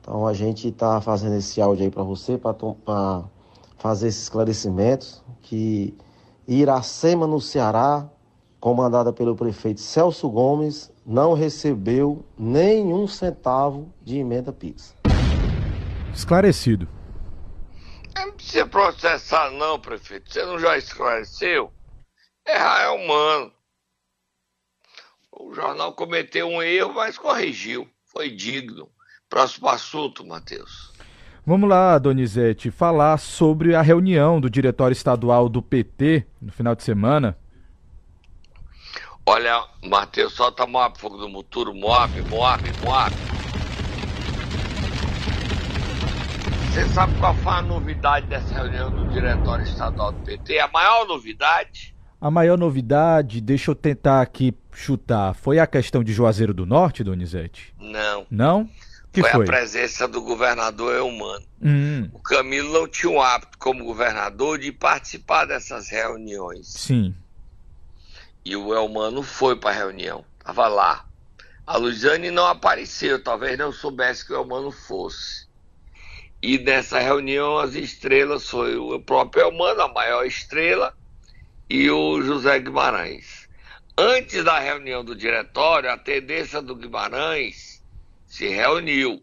Então 0.00 0.26
a 0.26 0.34
gente 0.34 0.68
está 0.68 1.00
fazendo 1.00 1.36
esse 1.36 1.60
áudio 1.62 1.84
aí 1.84 1.90
para 1.90 2.02
você, 2.02 2.36
para 2.36 3.24
fazer 3.78 4.08
esses 4.08 4.22
esclarecimentos, 4.24 5.22
que 5.40 5.96
Iracema 6.46 7.26
no 7.26 7.40
Ceará, 7.40 8.08
comandada 8.62 9.12
pelo 9.12 9.34
prefeito 9.34 9.80
Celso 9.80 10.30
Gomes, 10.30 10.88
não 11.04 11.34
recebeu 11.34 12.24
nenhum 12.38 13.08
centavo 13.08 13.92
de 14.00 14.18
emenda 14.18 14.52
PIX. 14.52 14.94
Esclarecido. 16.14 16.88
Não 18.14 18.30
precisa 18.30 18.64
processar, 18.64 19.50
não, 19.50 19.80
prefeito. 19.80 20.32
Você 20.32 20.44
não 20.44 20.60
já 20.60 20.78
esclareceu? 20.78 21.72
Errar 22.46 22.82
é 22.82 22.88
humano. 22.90 23.52
O 25.32 25.52
jornal 25.52 25.92
cometeu 25.94 26.46
um 26.46 26.62
erro, 26.62 26.94
mas 26.94 27.18
corrigiu. 27.18 27.88
Foi 28.04 28.30
digno. 28.30 28.88
Próximo 29.28 29.68
assunto, 29.68 30.24
Matheus. 30.24 30.92
Vamos 31.44 31.68
lá, 31.68 31.98
Donizete, 31.98 32.70
falar 32.70 33.18
sobre 33.18 33.74
a 33.74 33.82
reunião 33.82 34.40
do 34.40 34.48
diretório 34.48 34.92
estadual 34.92 35.48
do 35.48 35.60
PT 35.60 36.24
no 36.40 36.52
final 36.52 36.76
de 36.76 36.84
semana. 36.84 37.36
Olha, 39.24 39.64
Matheus, 39.84 40.32
solta 40.32 40.66
Moab, 40.66 40.98
fogo 40.98 41.16
do 41.16 41.28
Muturo, 41.28 41.72
Moab, 41.72 42.20
Moab, 42.22 42.62
Moab. 42.84 43.14
Você 46.72 46.88
sabe 46.88 47.16
qual 47.20 47.34
foi 47.36 47.52
a 47.52 47.62
novidade 47.62 48.26
dessa 48.26 48.52
reunião 48.54 48.90
do 48.90 49.08
Diretório 49.12 49.64
Estadual 49.64 50.10
do 50.12 50.18
PT? 50.24 50.58
A 50.58 50.68
maior 50.68 51.06
novidade? 51.06 51.94
A 52.20 52.30
maior 52.30 52.58
novidade, 52.58 53.40
deixa 53.40 53.70
eu 53.70 53.74
tentar 53.76 54.22
aqui 54.22 54.54
chutar, 54.72 55.34
foi 55.34 55.58
a 55.58 55.66
questão 55.66 56.02
de 56.02 56.12
Juazeiro 56.12 56.52
do 56.52 56.66
Norte, 56.66 57.04
Donizete? 57.04 57.74
Não. 57.78 58.26
Não? 58.30 58.68
Que 59.12 59.20
foi, 59.20 59.30
foi, 59.30 59.44
a 59.44 59.46
presença 59.46 60.08
do 60.08 60.22
governador 60.22 60.94
Eumano. 60.94 61.44
Hum. 61.62 62.08
O 62.12 62.18
Camilo 62.18 62.72
não 62.72 62.88
tinha 62.88 63.12
o 63.12 63.20
hábito, 63.20 63.58
como 63.58 63.84
governador, 63.84 64.58
de 64.58 64.72
participar 64.72 65.44
dessas 65.44 65.90
reuniões. 65.90 66.68
Sim. 66.68 67.14
E 68.44 68.56
o 68.56 68.74
Elmano 68.74 69.22
foi 69.22 69.56
para 69.56 69.70
a 69.70 69.78
reunião, 69.78 70.24
estava 70.38 70.66
lá. 70.68 71.08
A 71.66 71.76
Luiziane 71.76 72.30
não 72.30 72.46
apareceu, 72.46 73.22
talvez 73.22 73.56
não 73.56 73.72
soubesse 73.72 74.26
que 74.26 74.32
o 74.32 74.36
Elmano 74.36 74.72
fosse. 74.72 75.46
E 76.42 76.58
nessa 76.58 76.98
reunião 76.98 77.58
as 77.58 77.74
estrelas 77.74 78.48
foi 78.48 78.76
o 78.76 78.98
próprio 79.00 79.44
Elmano, 79.44 79.82
a 79.82 79.88
maior 79.88 80.26
estrela, 80.26 80.96
e 81.70 81.88
o 81.88 82.20
José 82.20 82.58
Guimarães. 82.58 83.48
Antes 83.96 84.42
da 84.42 84.58
reunião 84.58 85.04
do 85.04 85.14
diretório, 85.14 85.90
a 85.90 85.96
tendência 85.96 86.60
do 86.60 86.74
Guimarães 86.74 87.80
se 88.26 88.48
reuniu 88.48 89.22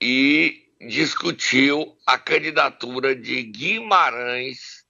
e 0.00 0.62
discutiu 0.80 1.96
a 2.04 2.18
candidatura 2.18 3.14
de 3.14 3.42
Guimarães 3.44 4.84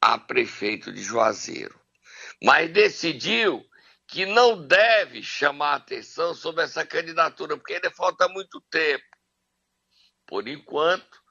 a 0.00 0.16
prefeito 0.16 0.92
de 0.92 1.02
Juazeiro. 1.02 1.83
Mas 2.44 2.70
decidiu 2.70 3.64
que 4.06 4.26
não 4.26 4.66
deve 4.66 5.22
chamar 5.22 5.76
atenção 5.76 6.34
sobre 6.34 6.62
essa 6.62 6.84
candidatura, 6.84 7.56
porque 7.56 7.72
ainda 7.72 7.90
falta 7.90 8.28
muito 8.28 8.60
tempo. 8.70 9.02
Por 10.26 10.46
enquanto, 10.46 11.22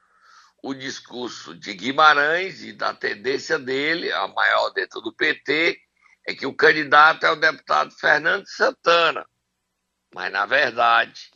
o 0.60 0.74
discurso 0.74 1.54
de 1.54 1.72
Guimarães 1.72 2.64
e 2.64 2.72
da 2.72 2.92
tendência 2.92 3.60
dele, 3.60 4.10
a 4.10 4.26
maior 4.26 4.70
dentro 4.70 5.00
do 5.00 5.14
PT, 5.14 5.80
é 6.26 6.34
que 6.34 6.46
o 6.46 6.52
candidato 6.52 7.24
é 7.24 7.30
o 7.30 7.36
deputado 7.36 7.92
Fernando 7.92 8.48
Santana. 8.48 9.24
Mas, 10.12 10.32
na 10.32 10.46
verdade, 10.46 11.30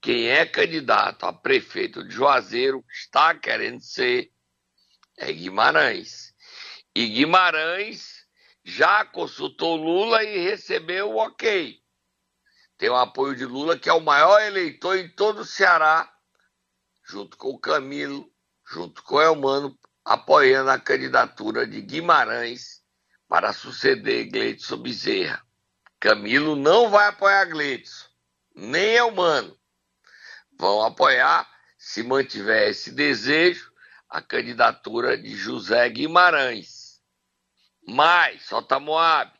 quem 0.00 0.28
é 0.28 0.46
candidato 0.46 1.26
a 1.26 1.32
prefeito 1.32 2.02
de 2.08 2.14
Juazeiro 2.14 2.82
está 2.90 3.34
querendo 3.34 3.82
ser 3.82 4.30
é 5.18 5.30
Guimarães. 5.30 6.32
E 6.96 7.06
Guimarães 7.06 8.19
já 8.64 9.04
consultou 9.04 9.76
Lula 9.76 10.22
e 10.22 10.38
recebeu 10.38 11.10
o 11.10 11.16
ok. 11.16 11.78
Tem 12.76 12.88
o 12.88 12.96
apoio 12.96 13.36
de 13.36 13.44
Lula, 13.44 13.78
que 13.78 13.88
é 13.88 13.92
o 13.92 14.00
maior 14.00 14.40
eleitor 14.40 14.96
em 14.96 15.08
todo 15.08 15.40
o 15.40 15.44
Ceará 15.44 16.10
junto 17.10 17.36
com 17.36 17.48
o 17.50 17.58
Camilo, 17.58 18.30
junto 18.64 19.02
com 19.02 19.16
o 19.16 19.20
Elmano, 19.20 19.76
apoiando 20.04 20.70
a 20.70 20.78
candidatura 20.78 21.66
de 21.66 21.80
Guimarães 21.80 22.82
para 23.28 23.52
suceder 23.52 24.30
Gleidson 24.30 24.76
Bezerra. 24.76 25.44
Camilo 25.98 26.54
não 26.54 26.88
vai 26.88 27.08
apoiar 27.08 27.44
Gleidson, 27.46 28.06
nem 28.54 28.94
Elmano. 28.94 29.58
Vão 30.56 30.82
apoiar, 30.82 31.48
se 31.76 32.02
mantiver 32.02 32.70
esse 32.70 32.92
desejo, 32.92 33.72
a 34.08 34.22
candidatura 34.22 35.18
de 35.18 35.34
José 35.34 35.88
Guimarães. 35.88 36.79
Mas, 37.92 38.42
solta 38.42 38.78
Moab. 38.78 39.32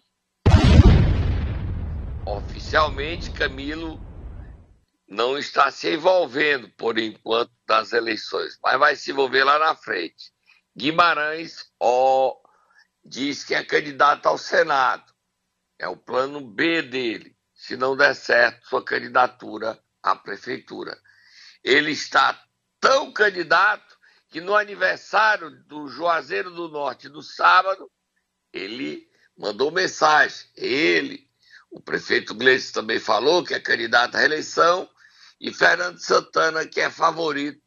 Oficialmente, 2.27 3.31
Camilo 3.31 4.01
não 5.07 5.39
está 5.39 5.71
se 5.71 5.95
envolvendo, 5.95 6.69
por 6.71 6.99
enquanto, 6.99 7.53
nas 7.69 7.93
eleições, 7.93 8.59
mas 8.61 8.77
vai 8.77 8.97
se 8.97 9.13
envolver 9.13 9.45
lá 9.45 9.57
na 9.57 9.77
frente. 9.77 10.33
Guimarães 10.77 11.71
ó, 11.79 12.35
diz 13.05 13.45
que 13.45 13.55
é 13.55 13.63
candidato 13.63 14.27
ao 14.27 14.37
Senado. 14.37 15.15
É 15.79 15.87
o 15.87 15.97
plano 15.97 16.41
B 16.41 16.83
dele, 16.83 17.37
se 17.55 17.77
não 17.77 17.97
der 17.97 18.17
certo 18.17 18.67
sua 18.67 18.85
candidatura 18.85 19.79
à 20.03 20.17
prefeitura. 20.17 20.99
Ele 21.63 21.93
está 21.93 22.37
tão 22.81 23.13
candidato 23.13 23.97
que 24.29 24.41
no 24.41 24.57
aniversário 24.57 25.51
do 25.67 25.87
Juazeiro 25.87 26.51
do 26.51 26.69
Norte, 26.69 27.09
no 27.09 27.23
sábado, 27.23 27.89
ele 28.53 29.09
mandou 29.37 29.71
mensagem. 29.71 30.47
Ele, 30.57 31.27
o 31.71 31.81
prefeito 31.81 32.35
Gleice 32.35 32.73
também 32.73 32.99
falou 32.99 33.45
que 33.45 33.55
é 33.55 33.61
candidato 33.61 34.17
à 34.17 34.19
reeleição 34.19 34.89
e 35.41 35.53
Fernando 35.53 35.99
Santana, 35.99 36.67
que 36.67 36.81
é 36.81 36.91
favorito, 36.91 37.63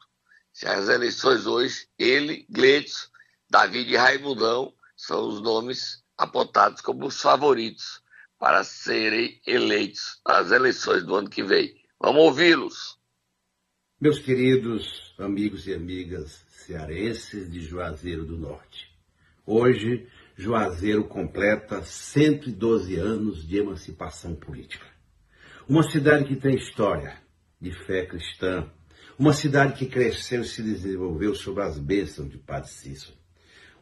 se 0.54 0.68
as 0.68 0.88
eleições 0.88 1.48
hoje, 1.48 1.88
ele, 1.98 2.46
Gleitson, 2.48 3.08
Davi 3.50 3.80
e 3.90 3.96
Raimundão 3.96 4.72
são 4.96 5.28
os 5.28 5.42
nomes 5.42 6.04
apontados 6.16 6.80
como 6.82 7.08
os 7.08 7.20
favoritos 7.20 8.04
para 8.38 8.64
serem 8.64 9.42
eleitos 9.48 10.22
nas 10.28 10.52
eleições 10.52 11.04
do 11.04 11.16
ano 11.16 11.30
que 11.30 11.44
vem. 11.44 11.74
Vamos 12.00 12.22
ouvi-los. 12.22 13.00
Meus 14.00 14.20
queridos 14.20 15.16
amigos 15.18 15.66
e 15.66 15.74
amigas 15.74 16.46
cearenses 16.50 17.52
de 17.52 17.62
Juazeiro 17.62 18.26
do 18.26 18.38
Norte, 18.38 18.92
hoje 19.46 20.08
Juazeiro 20.36 21.04
completa 21.04 21.84
112 21.84 22.96
anos 22.96 23.48
de 23.48 23.58
emancipação 23.58 24.34
política. 24.34 24.86
Uma 25.70 25.84
cidade 25.84 26.26
que 26.26 26.36
tem 26.36 26.56
história 26.56 27.18
de 27.62 27.72
fé 27.86 28.06
cristã, 28.06 28.68
uma 29.18 29.32
cidade 29.32 29.74
que 29.74 29.86
cresceu 29.86 30.42
e 30.42 30.48
se 30.48 30.64
desenvolveu 30.64 31.36
sob 31.36 31.62
as 31.62 31.78
bênçãos 31.78 32.30
de 32.30 32.38
Padre 32.40 32.70
Cícero. 32.70 33.14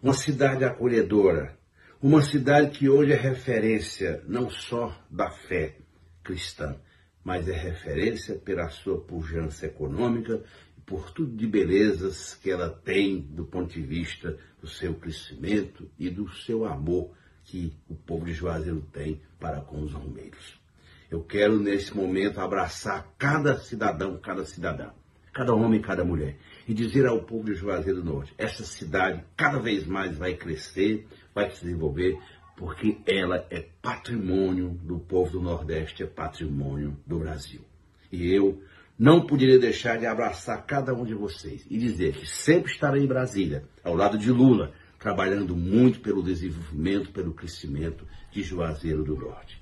Uma 0.04 0.14
cidade 0.14 0.66
acolhedora, 0.66 1.58
uma 2.02 2.22
cidade 2.22 2.78
que 2.78 2.90
hoje 2.90 3.14
é 3.14 3.16
referência 3.16 4.22
não 4.28 4.50
só 4.50 4.94
da 5.10 5.32
fé 5.32 5.78
cristã, 6.22 6.76
mas 7.24 7.48
é 7.48 7.54
referência 7.54 8.36
pela 8.36 8.68
sua 8.70 9.00
pujança 9.00 9.68
econômica 9.68 10.44
por 10.92 11.10
tudo 11.10 11.34
de 11.38 11.48
belezas 11.48 12.36
que 12.36 12.52
ela 12.52 12.70
tem 12.70 13.22
do 13.22 13.46
ponto 13.46 13.72
de 13.74 13.82
vista 13.82 14.38
do 14.62 14.68
seu 14.68 14.94
crescimento 14.94 15.90
e 15.98 16.10
do 16.10 16.30
seu 16.30 16.66
amor 16.66 17.12
que 17.46 17.74
o 17.88 17.96
povo 17.96 18.26
de 18.26 18.34
Juazeiro 18.34 18.86
tem 18.92 19.22
para 19.40 19.62
com 19.62 19.82
os 19.82 19.94
romeiros. 19.94 20.60
Eu 21.10 21.24
quero, 21.24 21.58
nesse 21.58 21.96
momento, 21.96 22.42
abraçar 22.42 23.08
cada 23.18 23.58
cidadão, 23.58 24.18
cada 24.18 24.44
cidadã 24.44 24.90
cada 25.34 25.56
homem, 25.56 25.80
cada 25.82 26.04
mulher, 26.04 26.36
e 26.68 26.74
dizer 26.74 27.06
ao 27.06 27.24
povo 27.24 27.46
de 27.46 27.54
Juazeiro 27.54 28.02
do 28.02 28.12
Norte: 28.12 28.34
essa 28.38 28.66
cidade 28.66 29.24
cada 29.38 29.60
vez 29.60 29.88
mais 29.88 30.18
vai 30.18 30.34
crescer, 30.34 31.08
vai 31.34 31.50
se 31.52 31.64
desenvolver, 31.64 32.20
porque 32.58 32.98
ela 33.08 33.48
é 33.50 33.66
patrimônio 33.82 34.72
do 34.84 35.00
povo 35.00 35.32
do 35.32 35.42
Nordeste, 35.42 36.04
é 36.04 36.06
patrimônio 36.06 36.98
do 37.08 37.20
Brasil. 37.20 37.62
E 38.12 38.30
eu 38.30 38.62
não 39.02 39.20
poderia 39.20 39.58
deixar 39.58 39.98
de 39.98 40.06
abraçar 40.06 40.64
cada 40.64 40.94
um 40.94 41.04
de 41.04 41.16
vocês 41.16 41.66
e 41.68 41.76
dizer 41.76 42.14
que 42.14 42.30
sempre 42.30 42.72
estarei 42.72 43.04
em 43.04 43.08
Brasília, 43.08 43.64
ao 43.84 43.96
lado 43.96 44.16
de 44.16 44.32
Lula, 44.32 44.74
trabalhando 45.00 45.56
muito 45.56 46.02
pelo 46.02 46.22
desenvolvimento, 46.22 47.10
pelo 47.10 47.34
crescimento 47.34 48.06
de 48.32 48.44
Juazeiro 48.44 49.04
do 49.04 49.16
Norte. 49.16 49.58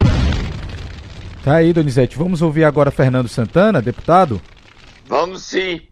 Tá 1.42 1.56
aí, 1.56 1.72
Donizete. 1.72 2.18
Vamos 2.18 2.42
ouvir 2.42 2.66
agora 2.66 2.92
Fernando 2.92 3.30
Santana, 3.30 3.82
deputado. 3.82 4.42
Vamos 5.06 5.44
sim. 5.44 5.84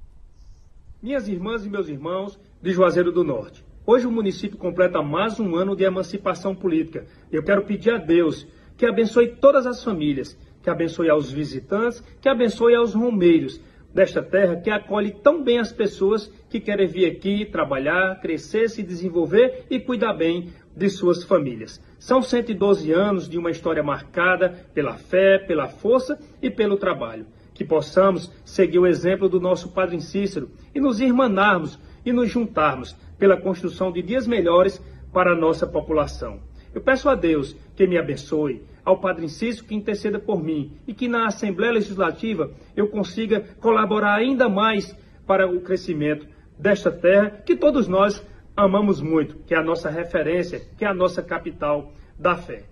Minhas 1.01 1.29
irmãs 1.29 1.65
e 1.65 1.69
meus 1.69 1.87
irmãos 1.87 2.37
de 2.61 2.73
Juazeiro 2.73 3.13
do 3.13 3.23
Norte. 3.23 3.63
Hoje 3.85 4.05
o 4.05 4.11
município 4.11 4.57
completa 4.57 5.01
mais 5.01 5.39
um 5.39 5.55
ano 5.55 5.73
de 5.73 5.85
emancipação 5.85 6.53
política. 6.53 7.05
Eu 7.31 7.41
quero 7.43 7.63
pedir 7.63 7.91
a 7.91 7.97
Deus 7.97 8.45
que 8.75 8.85
abençoe 8.85 9.37
todas 9.39 9.65
as 9.65 9.81
famílias, 9.81 10.37
que 10.67 10.71
abençoe 10.71 11.09
aos 11.09 11.31
visitantes, 11.31 12.03
que 12.19 12.27
abençoe 12.27 12.75
aos 12.75 12.93
romeiros 12.93 13.57
desta 13.93 14.21
terra 14.21 14.57
que 14.57 14.69
acolhe 14.69 15.11
tão 15.11 15.41
bem 15.41 15.59
as 15.59 15.71
pessoas 15.71 16.29
que 16.49 16.59
querem 16.59 16.85
vir 16.85 17.05
aqui 17.05 17.45
trabalhar, 17.45 18.19
crescer, 18.19 18.69
se 18.69 18.83
desenvolver 18.83 19.63
e 19.69 19.79
cuidar 19.79 20.11
bem 20.11 20.49
de 20.75 20.89
suas 20.89 21.23
famílias. 21.23 21.81
São 21.97 22.21
112 22.21 22.91
anos 22.91 23.29
de 23.29 23.37
uma 23.37 23.49
história 23.49 23.81
marcada 23.81 24.67
pela 24.73 24.97
fé, 24.97 25.37
pela 25.37 25.69
força 25.69 26.19
e 26.41 26.49
pelo 26.49 26.75
trabalho 26.75 27.25
que 27.53 27.63
possamos 27.63 28.29
seguir 28.43 28.77
o 28.77 28.85
exemplo 28.85 29.29
do 29.29 29.39
nosso 29.39 29.71
Padre 29.71 30.01
Cícero 30.01 30.51
e 30.75 30.81
nos 30.81 30.99
irmanarmos 30.99 31.79
e 32.05 32.11
nos 32.11 32.29
juntarmos 32.29 32.93
pela 33.17 33.37
construção 33.37 33.89
de 33.89 34.01
dias 34.01 34.27
melhores 34.27 34.83
para 35.13 35.31
a 35.31 35.35
nossa 35.35 35.65
população. 35.65 36.41
Eu 36.77 36.81
peço 36.81 37.09
a 37.09 37.15
Deus 37.15 37.55
que 37.75 37.87
me 37.87 37.97
abençoe, 37.97 38.61
ao 38.87 38.95
Padre 38.95 39.27
Cícero 39.27 39.65
que 39.65 39.75
interceda 39.75 40.17
por 40.17 40.41
mim 40.41 40.71
e 40.87 40.93
que 40.93 41.09
na 41.09 41.27
Assembleia 41.27 41.73
Legislativa 41.73 42.49
eu 42.73 42.87
consiga 42.87 43.41
colaborar 43.59 44.15
ainda 44.15 44.47
mais 44.47 44.95
para 45.25 45.45
o 45.45 45.59
crescimento 45.59 46.25
desta 46.57 46.89
terra 46.89 47.31
que 47.45 47.57
todos 47.57 47.85
nós 47.85 48.23
amamos 48.55 49.01
muito, 49.01 49.39
que 49.45 49.53
é 49.53 49.57
a 49.57 49.61
nossa 49.61 49.89
referência, 49.89 50.61
que 50.77 50.85
é 50.85 50.87
a 50.87 50.93
nossa 50.93 51.21
capital 51.21 51.91
da 52.17 52.37
fé. 52.37 52.63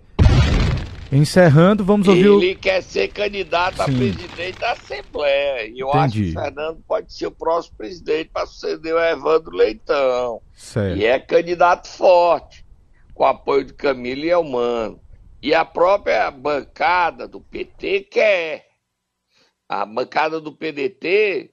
Encerrando, 1.12 1.84
vamos 1.84 2.08
ouvir 2.08 2.24
Ele 2.24 2.54
o... 2.54 2.58
quer 2.58 2.82
ser 2.82 3.08
candidato 3.08 3.76
Sim. 3.76 3.82
a 3.82 3.84
presidente 3.84 4.58
da 4.58 4.72
Assembleia. 4.72 5.68
E 5.68 5.78
eu 5.78 5.88
Entendi. 5.88 5.98
acho 5.98 6.14
que 6.14 6.30
o 6.30 6.32
Fernando 6.32 6.78
pode 6.88 7.12
ser 7.12 7.26
o 7.26 7.30
próximo 7.30 7.76
presidente 7.76 8.30
para 8.32 8.46
suceder 8.46 8.94
o 8.94 8.98
Evandro 8.98 9.54
Leitão. 9.54 10.40
Certo. 10.54 10.98
E 10.98 11.04
é 11.04 11.18
candidato 11.18 11.86
forte, 11.88 12.64
com 13.14 13.24
apoio 13.24 13.66
de 13.66 13.74
Camilo 13.74 14.24
e 14.24 14.30
Elmano. 14.30 14.98
E 15.46 15.54
a 15.54 15.64
própria 15.64 16.28
bancada 16.28 17.28
do 17.28 17.40
PT 17.40 18.00
quer. 18.10 18.66
A 19.68 19.86
bancada 19.86 20.40
do 20.40 20.52
PDT 20.52 21.52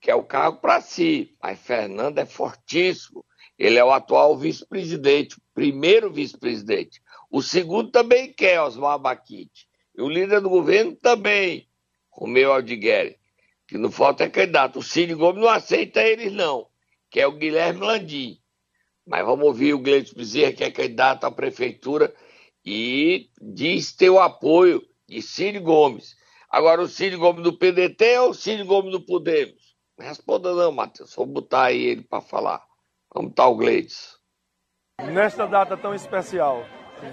quer 0.00 0.16
o 0.16 0.24
cargo 0.24 0.60
para 0.60 0.80
si. 0.80 1.36
Mas 1.40 1.56
Fernando 1.60 2.18
é 2.18 2.26
fortíssimo. 2.26 3.24
Ele 3.56 3.78
é 3.78 3.84
o 3.84 3.92
atual 3.92 4.36
vice-presidente, 4.36 5.36
primeiro 5.54 6.12
vice-presidente. 6.12 7.00
O 7.30 7.40
segundo 7.40 7.92
também 7.92 8.32
quer, 8.32 8.60
Osmar 8.60 8.98
Baquite. 8.98 9.68
E 9.96 10.02
o 10.02 10.08
líder 10.08 10.40
do 10.40 10.50
governo 10.50 10.96
também, 10.96 11.68
Romeu 12.10 12.52
Aldigueri. 12.52 13.20
Que 13.68 13.78
não 13.78 13.92
falta 13.92 14.24
é 14.24 14.28
candidato. 14.28 14.80
O 14.80 14.82
Cid 14.82 15.14
Gomes 15.14 15.40
não 15.40 15.48
aceita 15.48 16.02
eles, 16.02 16.32
não, 16.32 16.66
que 17.08 17.20
é 17.20 17.26
o 17.28 17.38
Guilherme 17.38 17.82
Landim. 17.82 18.40
Mas 19.06 19.24
vamos 19.24 19.46
ouvir 19.46 19.74
o 19.74 19.78
Gleiton 19.78 20.16
Bezerra, 20.16 20.52
que 20.52 20.64
é 20.64 20.72
candidato 20.72 21.22
à 21.22 21.30
prefeitura, 21.30 22.12
e 22.70 23.30
diz 23.40 23.92
ter 23.92 24.10
o 24.10 24.20
apoio 24.20 24.82
de 25.08 25.22
Cid 25.22 25.58
Gomes. 25.58 26.14
Agora, 26.50 26.82
o 26.82 26.86
Cid 26.86 27.16
Gomes 27.16 27.42
do 27.42 27.54
PDT 27.54 28.18
ou 28.18 28.30
o 28.30 28.34
Cid 28.34 28.62
Gomes 28.64 28.92
do 28.92 29.00
Podemos? 29.00 29.74
Não 29.98 30.06
responda 30.06 30.54
não, 30.54 30.70
Matheus. 30.70 31.14
Vou 31.14 31.24
botar 31.24 31.64
aí 31.64 31.82
ele 31.82 32.02
para 32.02 32.20
falar. 32.20 32.62
Vamos 33.14 33.30
botar 33.30 33.48
o 33.48 33.56
Gleiton. 33.56 33.94
Nesta 35.02 35.46
data 35.46 35.78
tão 35.78 35.94
especial, 35.94 36.62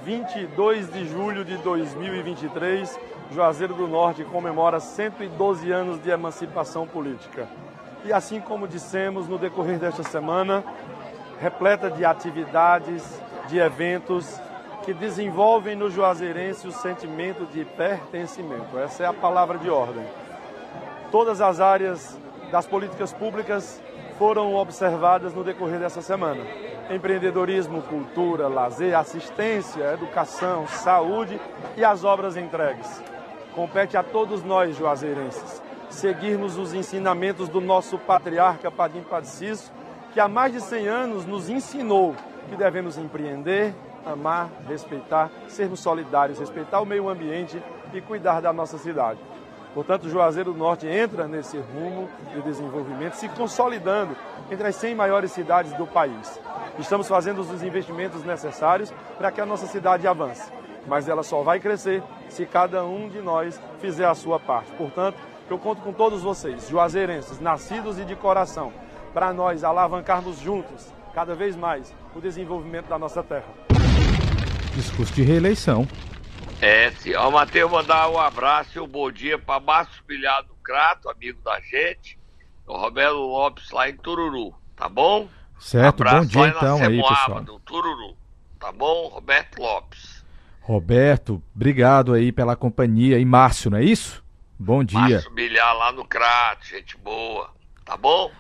22 0.04 0.92
de 0.92 1.08
julho 1.08 1.46
de 1.46 1.56
2023, 1.60 3.00
Juazeiro 3.32 3.76
do 3.76 3.88
Norte 3.88 4.26
comemora 4.26 4.82
112 4.82 5.72
anos 5.72 6.04
de 6.04 6.10
emancipação 6.10 6.86
política. 6.86 7.48
E 8.04 8.12
assim 8.12 8.42
como 8.42 8.68
dissemos 8.68 9.26
no 9.30 9.38
decorrer 9.38 9.80
desta 9.80 10.04
semana, 10.04 10.66
repleta 11.40 11.90
de 11.90 12.04
atividades, 12.04 13.04
de 13.48 13.58
eventos 13.58 14.38
que 14.86 14.94
desenvolvem 14.94 15.76
no 15.76 15.90
juazeirense 15.90 16.68
o 16.68 16.72
sentimento 16.72 17.46
de 17.48 17.66
pertencimento. 17.66 18.78
Essa 18.78 19.04
é 19.04 19.06
a 19.08 19.14
palavra 19.14 19.58
de 19.58 19.70
ordem. 19.70 20.06
Todas 21.12 21.42
as 21.42 21.60
áreas 21.60 22.18
das 22.52 22.66
políticas 22.68 23.12
públicas 23.12 23.82
foram 24.18 24.56
observadas 24.56 25.34
no 25.34 25.44
decorrer 25.44 25.80
dessa 25.80 26.02
semana 26.02 26.42
empreendedorismo, 26.90 27.82
cultura, 27.84 28.48
lazer, 28.48 28.96
assistência, 28.96 29.94
educação, 29.94 30.68
saúde 30.68 31.40
e 31.76 31.84
as 31.84 32.04
obras 32.04 32.38
entregues. 32.38 33.02
Compete 33.54 33.98
a 33.98 34.04
todos 34.04 34.44
nós, 34.44 34.76
juazeirenses, 34.76 35.62
seguirmos 35.90 36.58
os 36.58 36.74
ensinamentos 36.74 37.50
do 37.50 37.62
nosso 37.62 37.98
patriarca 37.98 38.70
Padim 38.70 39.02
Padicício, 39.02 39.72
que 40.14 40.20
há 40.20 40.28
mais 40.28 40.54
de 40.54 40.62
100 40.62 40.88
anos 40.88 41.26
nos 41.26 41.50
ensinou 41.50 42.16
que 42.50 42.56
devemos 42.56 42.98
empreender, 42.98 43.74
amar, 44.06 44.50
respeitar, 44.68 45.30
sermos 45.48 45.80
solidários, 45.80 46.40
respeitar 46.40 46.80
o 46.82 46.86
meio 46.86 47.10
ambiente 47.10 47.62
e 47.94 48.02
cuidar 48.02 48.42
da 48.42 48.54
nossa 48.54 48.78
cidade. 48.78 49.20
Portanto, 49.74 50.08
Juazeiro 50.08 50.54
do 50.54 50.58
Norte 50.58 50.88
entra 50.88 51.28
nesse 51.28 51.58
rumo 51.58 52.08
de 52.34 52.42
desenvolvimento, 52.42 53.16
se 53.16 53.28
consolidando 53.28 54.16
entre 54.50 54.68
as 54.68 54.76
100 54.78 54.96
maiores 54.96 55.34
cidades 55.34 55.74
do 55.74 55.86
país. 55.86 56.40
Estamos 56.80 57.10
fazendo 57.10 57.40
os 57.40 57.62
investimentos 57.62 58.24
necessários 58.24 58.94
para 59.18 59.32
que 59.32 59.42
a 59.42 59.46
nossa 59.46 59.68
cidade 59.68 60.08
avance, 60.08 60.50
mas 60.88 61.10
ela 61.10 61.24
só 61.24 61.42
vai 61.42 61.60
crescer 61.60 62.02
se 62.30 62.46
cada 62.46 62.86
um 62.86 63.10
de 63.10 63.22
nós 63.22 63.60
fizer 63.80 64.06
a 64.06 64.16
sua 64.16 64.40
parte. 64.40 64.72
Portanto, 64.74 65.18
eu 65.50 65.60
conto 65.60 65.82
com 65.82 65.92
todos 65.92 66.22
vocês, 66.24 66.70
juazeirenses, 66.70 67.42
nascidos 67.42 68.00
e 68.00 68.06
de 68.06 68.16
coração, 68.16 68.72
para 69.14 69.34
nós 69.34 69.64
alavancarmos 69.64 70.40
juntos, 70.40 70.92
cada 71.14 71.36
vez 71.36 71.56
mais, 71.56 71.94
o 72.16 72.22
desenvolvimento 72.22 72.88
da 72.88 72.98
nossa 72.98 73.22
terra. 73.22 73.65
Discurso 74.76 75.14
de 75.14 75.24
reeleição. 75.24 75.88
É, 76.62 76.92
sim. 76.92 77.14
Ó, 77.16 77.32
Matheus, 77.32 77.72
mandar 77.72 78.10
um 78.10 78.20
abraço 78.20 78.78
e 78.78 78.82
um 78.82 78.88
bom 78.88 79.10
dia 79.10 79.38
para 79.40 79.60
Márcio 79.60 80.04
Pilhado 80.04 80.54
Crato, 80.62 81.10
amigo 81.10 81.40
da 81.42 81.60
gente, 81.62 82.20
o 82.68 82.76
Roberto 82.76 83.16
Lopes 83.16 83.72
lá 83.72 83.88
em 83.88 83.96
Tururu, 83.96 84.54
tá 84.76 84.90
bom? 84.90 85.30
Certo, 85.60 86.04
um 86.04 86.20
bom 86.20 86.26
dia 86.26 86.48
então 86.48 86.78
aí, 86.84 87.02
pessoal. 87.02 87.42
Do 87.42 87.60
Tururu, 87.60 88.18
tá 88.60 88.72
bom? 88.72 89.08
Roberto 89.08 89.62
Lopes. 89.62 90.26
Roberto, 90.60 91.42
obrigado 91.56 92.14
aí 92.14 92.32
pela 92.32 92.56
companhia. 92.56 93.20
E 93.20 93.26
Márcio, 93.26 93.70
não 93.70 93.78
é 93.78 93.84
isso? 93.84 94.24
Bom 94.60 94.84
dia. 94.84 95.00
Márcio 95.00 95.32
Bilhar 95.32 95.74
lá 95.78 95.92
no 95.92 96.04
Crato, 96.04 96.66
gente 96.66 96.98
boa, 96.98 97.50
tá 97.86 97.96
bom? 97.96 98.32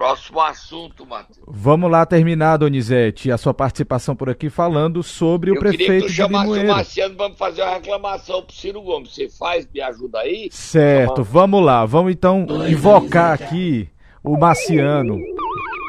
Próximo 0.00 0.40
assunto, 0.40 1.04
Matheus. 1.04 1.44
Vamos 1.46 1.90
lá 1.90 2.06
terminar, 2.06 2.56
Donizete, 2.56 3.30
a 3.30 3.36
sua 3.36 3.52
participação 3.52 4.16
por 4.16 4.30
aqui 4.30 4.48
falando 4.48 5.02
sobre 5.02 5.50
Eu 5.50 5.56
o 5.56 5.58
prefeito 5.58 6.06
que 6.06 6.10
de 6.10 6.14
chamasse 6.16 6.44
Limoeiro. 6.44 6.68
o 6.68 6.74
Marciano 6.74 7.14
para 7.16 7.34
fazer 7.34 7.60
uma 7.60 7.74
reclamação 7.74 8.40
pro 8.40 8.56
Ciro 8.56 8.80
Gomes. 8.80 9.14
Você 9.14 9.28
faz, 9.28 9.68
me 9.70 9.78
ajuda 9.82 10.20
aí? 10.20 10.48
Certo, 10.50 11.22
vamos 11.22 11.62
lá. 11.62 11.84
Vamos 11.84 12.12
então 12.12 12.46
invocar 12.66 13.34
aqui 13.34 13.90
o 14.24 14.38
Marciano. 14.38 15.18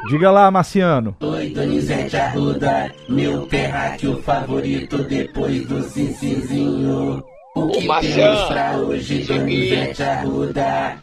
Diga 0.09 0.29
lá, 0.29 0.51
Marciano. 0.51 1.15
Oi, 1.21 1.51
Donizete 1.51 2.17
Arruda, 2.17 2.93
meu 3.07 3.45
terráqueo 3.47 4.21
favorito 4.23 5.05
depois 5.05 5.65
do 5.65 5.81
Cincinzinho. 5.83 7.23
O 7.55 7.67
que 7.69 7.87
Marciano, 7.87 8.35
temos 8.35 8.47
pra 8.49 8.77
hoje, 8.77 9.23
Donizete 9.23 10.03
Arruda? 10.03 10.99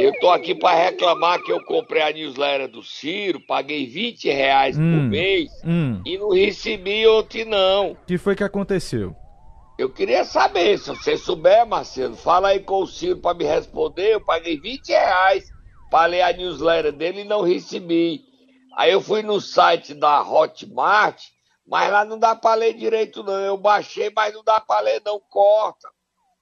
Eu 0.00 0.12
tô 0.20 0.30
aqui 0.30 0.54
para 0.54 0.76
reclamar 0.84 1.42
que 1.42 1.50
eu 1.50 1.62
comprei 1.64 2.02
a 2.02 2.12
newsletter 2.12 2.68
do 2.68 2.82
Ciro, 2.82 3.40
paguei 3.40 3.86
20 3.86 4.28
reais 4.30 4.76
por 4.76 4.82
Hum. 4.82 5.08
mês 5.08 5.50
Hum, 5.64 6.02
e 6.06 6.16
não 6.18 6.30
recebi 6.30 7.06
ontem 7.06 7.44
não. 7.44 7.92
o 7.92 7.96
que 8.06 8.16
foi 8.18 8.36
que 8.36 8.44
aconteceu? 8.44 9.14
Eu 9.78 9.90
queria 9.90 10.24
saber, 10.24 10.78
se 10.78 10.88
você 10.90 11.16
souber, 11.16 11.64
Marcelo, 11.66 12.16
fala 12.16 12.48
aí 12.48 12.60
com 12.60 12.82
o 12.82 12.86
Ciro 12.86 13.18
para 13.20 13.36
me 13.36 13.44
responder. 13.44 14.14
Eu 14.14 14.20
paguei 14.20 14.58
20 14.60 14.88
reais 14.88 15.44
para 15.90 16.06
ler 16.06 16.22
a 16.22 16.32
newsletter 16.32 16.92
dele 16.92 17.20
e 17.20 17.24
não 17.24 17.42
recebi. 17.42 18.20
Aí 18.76 18.90
eu 18.92 19.00
fui 19.00 19.22
no 19.22 19.40
site 19.40 19.94
da 19.94 20.20
Hotmart, 20.22 21.22
mas 21.66 21.90
lá 21.92 22.04
não 22.04 22.18
dá 22.18 22.34
para 22.34 22.54
ler 22.56 22.74
direito 22.74 23.22
não. 23.22 23.34
Eu 23.40 23.56
baixei, 23.56 24.10
mas 24.14 24.34
não 24.34 24.42
dá 24.42 24.60
para 24.60 24.80
ler 24.80 25.00
não, 25.04 25.20
corta. 25.30 25.88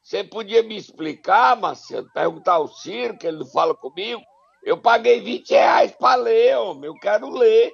Você 0.07 0.23
podia 0.23 0.62
me 0.62 0.77
explicar, 0.77 1.57
Marcelo, 1.57 2.09
perguntar 2.14 2.53
ao 2.53 2.69
Ciro, 2.69 3.19
que 3.19 3.27
ele 3.27 3.38
não 3.38 3.47
fala 3.47 3.75
comigo? 3.75 4.23
Eu 4.62 4.79
paguei 4.79 5.21
20 5.21 5.51
reais 5.51 5.90
para 5.99 6.14
ler, 6.14 6.57
homem, 6.59 6.85
eu 6.85 6.95
quero 6.95 7.29
ler. 7.29 7.73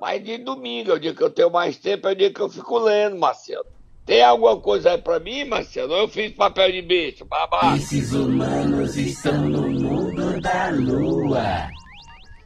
Mas 0.00 0.22
de 0.22 0.38
domingo, 0.38 0.92
é 0.92 0.94
o 0.94 1.00
dia 1.00 1.12
que 1.12 1.20
eu 1.20 1.28
tenho 1.28 1.50
mais 1.50 1.76
tempo, 1.76 2.06
é 2.06 2.12
o 2.12 2.14
dia 2.14 2.32
que 2.32 2.38
eu 2.40 2.48
fico 2.48 2.78
lendo, 2.78 3.18
Marcelo. 3.18 3.64
Tem 4.06 4.22
alguma 4.22 4.60
coisa 4.60 4.92
aí 4.92 4.98
pra 4.98 5.18
mim, 5.18 5.44
Marcelo? 5.44 5.92
Eu 5.94 6.06
fiz 6.06 6.30
papel 6.36 6.70
de 6.70 6.82
besta, 6.82 7.24
babá. 7.24 7.74
Esses 7.74 8.12
humanos 8.12 8.96
estão 8.96 9.42
no 9.42 9.62
mundo 9.68 10.40
da 10.40 10.70
lua. 10.70 11.68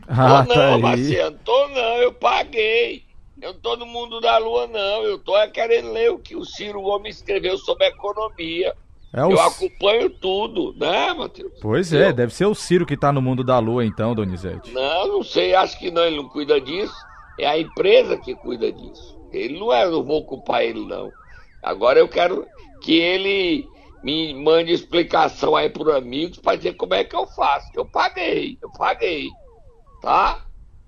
Ah, 0.08 0.46
tô 0.46 0.54
tá 0.54 0.56
não, 0.56 0.74
aí. 0.76 0.80
Marcelo, 0.80 1.38
tô 1.44 1.68
não, 1.68 1.96
eu 1.98 2.14
paguei. 2.14 3.02
Eu 3.42 3.52
não 3.52 3.60
tô 3.60 3.76
no 3.76 3.84
mundo 3.84 4.18
da 4.18 4.38
lua, 4.38 4.66
não. 4.66 5.02
Eu 5.02 5.18
tô 5.18 5.36
é 5.36 5.46
querendo 5.46 5.92
ler 5.92 6.10
o 6.10 6.18
que 6.18 6.34
o 6.34 6.42
Ciro 6.42 6.80
Gomes 6.80 7.16
escreveu 7.16 7.58
sobre 7.58 7.88
economia. 7.88 8.74
É 9.16 9.24
o... 9.24 9.32
Eu 9.32 9.40
acompanho 9.40 10.10
tudo, 10.10 10.74
né, 10.78 11.14
Matheus? 11.14 11.52
Pois 11.62 11.90
é, 11.90 12.12
deve 12.12 12.34
ser 12.34 12.44
o 12.44 12.54
Ciro 12.54 12.84
que 12.84 12.98
tá 12.98 13.10
no 13.10 13.22
mundo 13.22 13.42
da 13.42 13.58
lua 13.58 13.82
então, 13.82 14.14
Donizete. 14.14 14.70
Não, 14.72 15.08
não 15.08 15.22
sei, 15.22 15.54
acho 15.54 15.78
que 15.78 15.90
não, 15.90 16.04
ele 16.04 16.18
não 16.18 16.28
cuida 16.28 16.60
disso. 16.60 16.94
É 17.38 17.46
a 17.46 17.58
empresa 17.58 18.18
que 18.18 18.34
cuida 18.34 18.70
disso. 18.70 19.18
Ele 19.32 19.58
não 19.58 19.72
é, 19.72 19.84
eu 19.84 19.90
não 19.90 20.04
vou 20.04 20.22
culpar 20.26 20.62
ele, 20.62 20.84
não. 20.84 21.10
Agora 21.62 21.98
eu 21.98 22.06
quero 22.06 22.46
que 22.82 22.94
ele 22.94 23.66
me 24.04 24.34
mande 24.34 24.70
explicação 24.70 25.56
aí 25.56 25.70
por 25.70 25.90
amigos 25.90 26.38
para 26.38 26.56
dizer 26.58 26.74
como 26.74 26.92
é 26.92 27.02
que 27.02 27.16
eu 27.16 27.26
faço. 27.26 27.70
Eu 27.74 27.86
paguei, 27.86 28.58
eu 28.60 28.70
paguei. 28.70 29.28
Tá? 30.02 30.44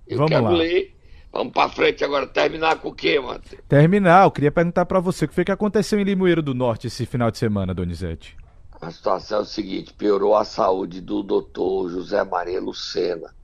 Eu 0.07 0.19
Vamos 0.19 0.31
quero 0.31 0.45
lá. 0.45 0.51
ler. 0.51 0.98
Vamos 1.31 1.53
pra 1.53 1.69
frente 1.69 2.03
agora, 2.03 2.27
terminar 2.27 2.77
com 2.81 2.89
o 2.89 2.95
quê, 2.95 3.21
Matheus? 3.21 3.63
Terminar, 3.69 4.25
eu 4.25 4.31
queria 4.31 4.51
perguntar 4.51 4.87
pra 4.87 4.99
você 4.99 5.25
o 5.25 5.29
que 5.29 5.35
foi 5.35 5.45
que 5.45 5.53
aconteceu 5.53 6.01
em 6.01 6.05
Limoeiro 6.05 6.43
do 6.43 6.55
Norte 6.55 6.87
esse 6.87 7.05
final 7.05 7.31
de 7.31 7.39
semana, 7.39 7.75
Donizete. 7.75 8.37
A 8.81 8.91
situação 8.91 9.39
é 9.39 9.43
o 9.43 9.45
seguinte, 9.45 9.93
piorou 9.93 10.37
a 10.37 10.45
saúde 10.45 11.01
do 11.01 11.23
doutor 11.23 11.91
José 11.91 12.23
Maria 12.25 12.61
Lucena, 12.61 13.35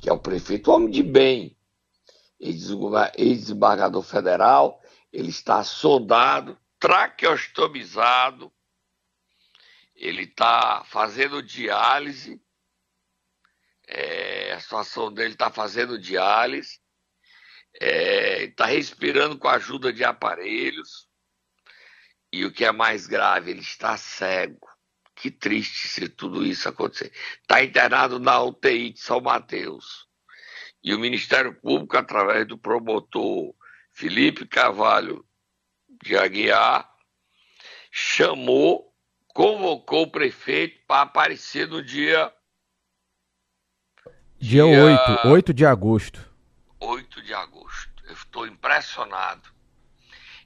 que 0.00 0.10
é 0.10 0.12
o 0.12 0.18
prefeito, 0.18 0.70
homem 0.70 0.90
de 0.90 1.02
bem, 1.02 1.56
ex-desembargador 2.40 4.02
federal, 4.02 4.82
ele 5.12 5.28
está 5.28 5.62
soldado, 5.62 6.58
traqueostomizado, 6.80 8.52
ele 9.94 10.24
está 10.24 10.82
fazendo 10.84 11.40
diálise, 11.40 12.42
é, 13.86 14.52
a 14.52 14.60
situação 14.60 15.12
dele 15.12 15.34
está 15.34 15.50
fazendo 15.50 15.96
diálise, 15.96 16.81
está 17.84 18.66
respirando 18.66 19.38
com 19.38 19.48
a 19.48 19.54
ajuda 19.54 19.92
de 19.92 20.04
aparelhos, 20.04 21.08
e 22.32 22.44
o 22.44 22.52
que 22.52 22.64
é 22.64 22.72
mais 22.72 23.06
grave, 23.06 23.50
ele 23.50 23.60
está 23.60 23.96
cego. 23.96 24.66
Que 25.14 25.30
triste 25.30 25.88
se 25.88 26.08
tudo 26.08 26.44
isso 26.44 26.68
acontecer. 26.68 27.12
Está 27.42 27.62
internado 27.62 28.18
na 28.18 28.40
UTI 28.40 28.92
de 28.92 29.00
São 29.00 29.20
Mateus. 29.20 30.08
E 30.82 30.94
o 30.94 30.98
Ministério 30.98 31.54
Público, 31.60 31.96
através 31.96 32.46
do 32.46 32.56
promotor 32.58 33.54
Felipe 33.92 34.46
Carvalho 34.46 35.24
de 36.02 36.16
Aguiar, 36.16 36.90
chamou, 37.90 38.92
convocou 39.28 40.04
o 40.04 40.10
prefeito 40.10 40.80
para 40.86 41.02
aparecer 41.02 41.68
no 41.68 41.82
dia 41.84 42.32
Dia 44.38 44.64
Dia- 44.64 44.84
8, 44.84 45.28
8 45.28 45.54
de 45.54 45.64
agosto. 45.66 46.31
8 46.82 47.22
de 47.22 47.32
agosto. 47.32 48.02
Eu 48.06 48.14
estou 48.14 48.46
impressionado. 48.46 49.48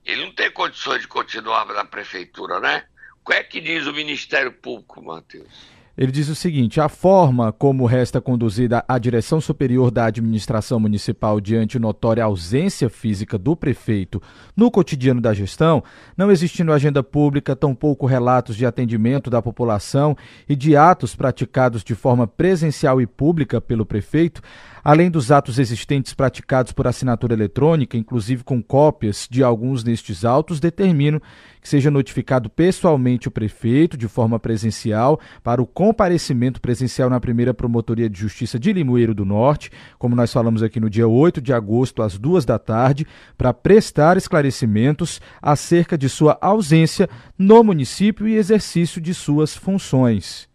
Ele 0.05 0.25
não 0.25 0.33
tem 0.33 0.51
condições 0.51 1.01
de 1.01 1.09
continuar 1.09 1.65
na 1.67 1.85
prefeitura, 1.85 2.61
né? 2.61 2.87
O 3.23 3.31
que 3.31 3.37
é 3.37 3.43
que 3.43 3.61
diz 3.61 3.87
o 3.87 3.93
Ministério 3.93 4.53
Público, 4.53 5.03
Matheus? 5.03 5.77
Ele 5.97 6.13
diz 6.13 6.29
o 6.29 6.35
seguinte: 6.35 6.79
a 6.79 6.89
forma 6.89 7.51
como 7.53 7.87
resta 7.87 8.21
conduzida 8.21 8.85
a 8.87 8.99
direção 8.99 9.41
superior 9.41 9.91
da 9.91 10.05
administração 10.05 10.79
municipal 10.79 11.41
diante 11.41 11.79
notória 11.79 12.23
ausência 12.23 12.91
física 12.91 13.39
do 13.39 13.57
prefeito 13.57 14.21
no 14.55 14.71
cotidiano 14.71 15.23
da 15.23 15.33
gestão, 15.33 15.83
não 16.17 16.31
existindo 16.31 16.73
agenda 16.73 17.03
pública, 17.03 17.57
tampouco 17.57 18.05
relatos 18.05 18.57
de 18.57 18.67
atendimento 18.67 19.31
da 19.31 19.41
população 19.41 20.15
e 20.47 20.55
de 20.55 20.77
atos 20.77 21.17
praticados 21.17 21.83
de 21.83 21.95
forma 21.95 22.27
presencial 22.27 23.01
e 23.01 23.07
pública 23.07 23.59
pelo 23.59 23.87
prefeito, 23.87 24.43
além 24.87 25.11
dos 25.11 25.33
atos 25.33 25.59
existentes 25.59 26.15
praticados 26.15 26.71
por 26.71 26.87
assinatura 26.87 27.35
eletrônica, 27.35 27.97
inclusive 27.97 28.45
com 28.45 28.63
cópias 28.63 29.27
de 29.29 29.43
alguns 29.43 29.83
destes 29.83 30.25
autos, 30.25 30.61
determino 30.61 31.21
que 31.61 31.69
seja 31.69 31.91
notificado 31.91 32.49
pessoalmente 32.49 33.27
o 33.27 33.31
prefeito 33.33 33.97
de 33.97 34.07
forma 34.07 34.39
presencial 34.39 35.19
para 35.43 35.61
o 35.61 35.67
comparecimento 35.67 36.61
presencial 36.61 37.11
na 37.11 37.19
primeira 37.19 37.53
Promotoria 37.53 38.09
de 38.09 38.17
Justiça 38.17 38.61
de 38.61 38.73
Limoeiro 38.73 39.13
do 39.13 39.25
Norte, 39.25 39.73
como 39.99 40.15
nós 40.15 40.33
falamos 40.33 40.63
aqui 40.63 40.79
no 40.79 40.89
dia 40.89 41.09
8 41.09 41.41
de 41.41 41.53
agosto, 41.53 42.01
às 42.01 42.17
duas 42.17 42.45
da 42.45 42.57
tarde, 42.57 43.09
para 43.37 43.53
prestar 43.53 44.17
esclarecimentos 44.17 45.21
acerca 45.43 45.99
de 45.99 46.09
sua 46.09 46.39
ausência 46.41 47.11
no 47.37 47.65
município 47.65 48.29
e 48.29 48.37
exercício 48.37 49.01
de 49.01 49.13
suas 49.13 49.57
funções. 49.57 50.49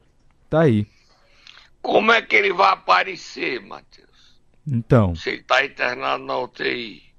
Tá 0.49 0.61
aí. 0.61 0.87
Como 1.81 2.13
é 2.13 2.21
que 2.21 2.37
ele 2.37 2.53
vai 2.53 2.71
aparecer, 2.71 3.59
Matheus? 3.59 4.10
Então, 4.67 5.15
Se 5.15 5.31
está 5.31 5.65
internado 5.65 6.23
na 6.23 6.37
UTI. 6.37 7.11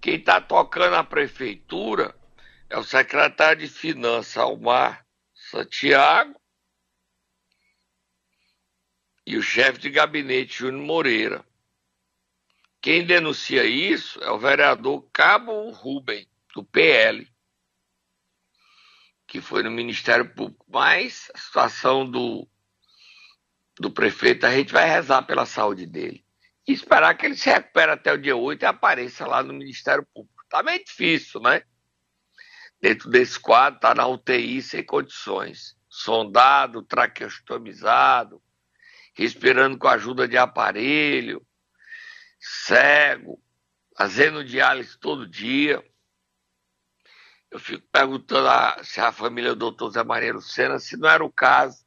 Quem 0.00 0.16
está 0.16 0.40
tocando 0.40 0.96
a 0.96 1.04
prefeitura 1.04 2.14
é 2.68 2.78
o 2.78 2.84
secretário 2.84 3.62
de 3.62 3.68
Finanças, 3.68 4.36
Almar 4.36 5.06
Santiago, 5.32 6.40
e 9.24 9.36
o 9.36 9.42
chefe 9.42 9.80
de 9.80 9.90
gabinete, 9.90 10.58
Júnior 10.58 10.84
Moreira. 10.84 11.44
Quem 12.80 13.04
denuncia 13.04 13.64
isso 13.64 14.22
é 14.22 14.30
o 14.30 14.38
vereador 14.38 15.08
Cabo 15.12 15.70
Rubem, 15.70 16.28
do 16.54 16.64
PL, 16.64 17.28
que 19.26 19.40
foi 19.40 19.62
no 19.64 19.70
Ministério 19.70 20.32
Público. 20.32 20.64
Mas 20.68 21.30
a 21.34 21.38
situação 21.38 22.08
do, 22.08 22.48
do 23.78 23.90
prefeito, 23.90 24.46
a 24.46 24.50
gente 24.50 24.72
vai 24.72 24.88
rezar 24.88 25.22
pela 25.22 25.44
saúde 25.44 25.86
dele. 25.86 26.24
E 26.66 26.72
esperar 26.72 27.14
que 27.14 27.26
ele 27.26 27.36
se 27.36 27.48
recupere 27.48 27.92
até 27.92 28.12
o 28.12 28.18
dia 28.18 28.36
8 28.36 28.62
e 28.62 28.66
apareça 28.66 29.26
lá 29.26 29.42
no 29.42 29.52
Ministério 29.52 30.06
Público. 30.12 30.44
Tá 30.48 30.62
meio 30.62 30.82
difícil, 30.84 31.40
né? 31.40 31.62
Dentro 32.80 33.08
desse 33.08 33.38
quadro, 33.38 33.80
tá 33.80 33.94
na 33.94 34.06
UTI 34.06 34.62
sem 34.62 34.84
condições. 34.84 35.76
Sondado, 35.88 36.82
traqueostomizado, 36.82 38.42
respirando 39.14 39.78
com 39.78 39.88
a 39.88 39.94
ajuda 39.94 40.26
de 40.28 40.36
aparelho, 40.36 41.46
cego, 42.38 43.40
fazendo 43.96 44.44
diálise 44.44 44.98
todo 44.98 45.26
dia. 45.26 45.82
Eu 47.50 47.58
fico 47.58 47.86
perguntando 47.90 48.48
a- 48.48 48.82
se 48.82 49.00
a 49.00 49.12
família 49.12 49.50
do 49.50 49.56
doutor 49.56 49.90
Zé 49.90 50.04
Maria 50.04 50.34
Lucena, 50.34 50.78
se 50.78 50.96
não 50.96 51.08
era 51.08 51.24
o 51.24 51.32
caso 51.32 51.85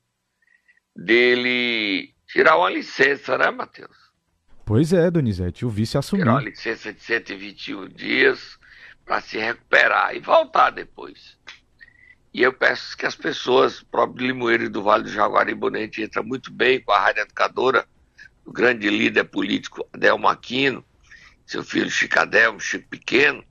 dele 1.00 2.14
tirar 2.28 2.58
uma 2.58 2.70
licença, 2.70 3.38
né, 3.38 3.50
Matheus? 3.50 3.98
pois 4.66 4.94
é, 4.94 5.10
Donizete, 5.10 5.66
o 5.66 5.70
vice 5.70 5.98
assumiu. 5.98 6.26
Tirar 6.26 6.36
uma 6.36 6.44
licença 6.44 6.94
de 6.94 7.02
121 7.02 7.88
dias 7.90 8.60
para 9.04 9.20
se 9.20 9.40
recuperar 9.40 10.16
e 10.16 10.20
voltar 10.20 10.70
depois. 10.70 11.40
E 12.32 12.44
eu 12.44 12.54
peço 12.54 12.96
que 12.96 13.08
as 13.08 13.16
pessoas, 13.16 13.82
próprio 13.82 14.28
Limoeiro 14.28 14.66
e 14.66 14.70
do 14.70 14.84
Vale 14.84 15.06
do 15.06 15.10
Jaguaribe, 15.10 15.76
a 15.76 15.80
gente 15.80 16.04
entra 16.04 16.22
muito 16.22 16.52
bem 16.52 16.80
com 16.80 16.92
a 16.92 17.00
Rádio 17.00 17.24
Educadora, 17.24 17.88
o 18.46 18.52
grande 18.52 18.88
líder 18.92 19.24
político 19.24 19.88
Adelmo 19.92 20.28
Aquino, 20.28 20.86
seu 21.48 21.64
filho 21.64 21.90
Chico 21.90 22.20
Adelmo, 22.20 22.60
Chico 22.60 22.88
Pequeno, 22.90 23.44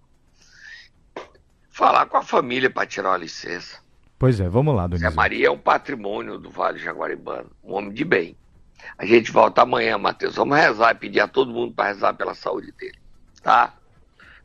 falar 1.69 2.07
com 2.07 2.17
a 2.17 2.23
família 2.23 2.71
para 2.71 2.87
tirar 2.87 3.11
uma 3.11 3.17
licença. 3.17 3.81
Pois 4.19 4.41
é, 4.41 4.49
vamos 4.49 4.75
lá, 4.75 4.83
Zé 4.83 4.89
Donizete. 4.89 5.17
Maria 5.17 5.47
é 5.47 5.51
um 5.51 5.59
patrimônio 5.59 6.39
do 6.39 6.51
Vale 6.51 6.79
Jaguaribano, 6.79 7.51
um 7.63 7.75
homem 7.75 7.93
de 7.93 8.05
bem. 8.05 8.37
A 8.97 9.05
gente 9.07 9.31
volta 9.31 9.63
amanhã, 9.63 9.97
Matheus. 9.99 10.37
Vamos 10.37 10.57
rezar 10.57 10.93
e 10.93 10.95
pedir 10.99 11.21
a 11.21 11.29
todo 11.29 11.53
mundo 11.53 11.73
para 11.73 11.89
rezar 11.89 12.15
pela 12.15 12.35
saúde 12.35 12.73
dele. 12.73 12.99
Tá? 13.43 13.75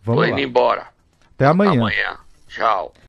Vamos 0.03 0.21
Tô 0.21 0.27
indo 0.27 0.35
lá. 0.35 0.41
embora. 0.41 0.87
Até 1.35 1.45
amanhã. 1.45 1.71
Amanhã. 1.71 2.17
Tchau. 2.47 2.93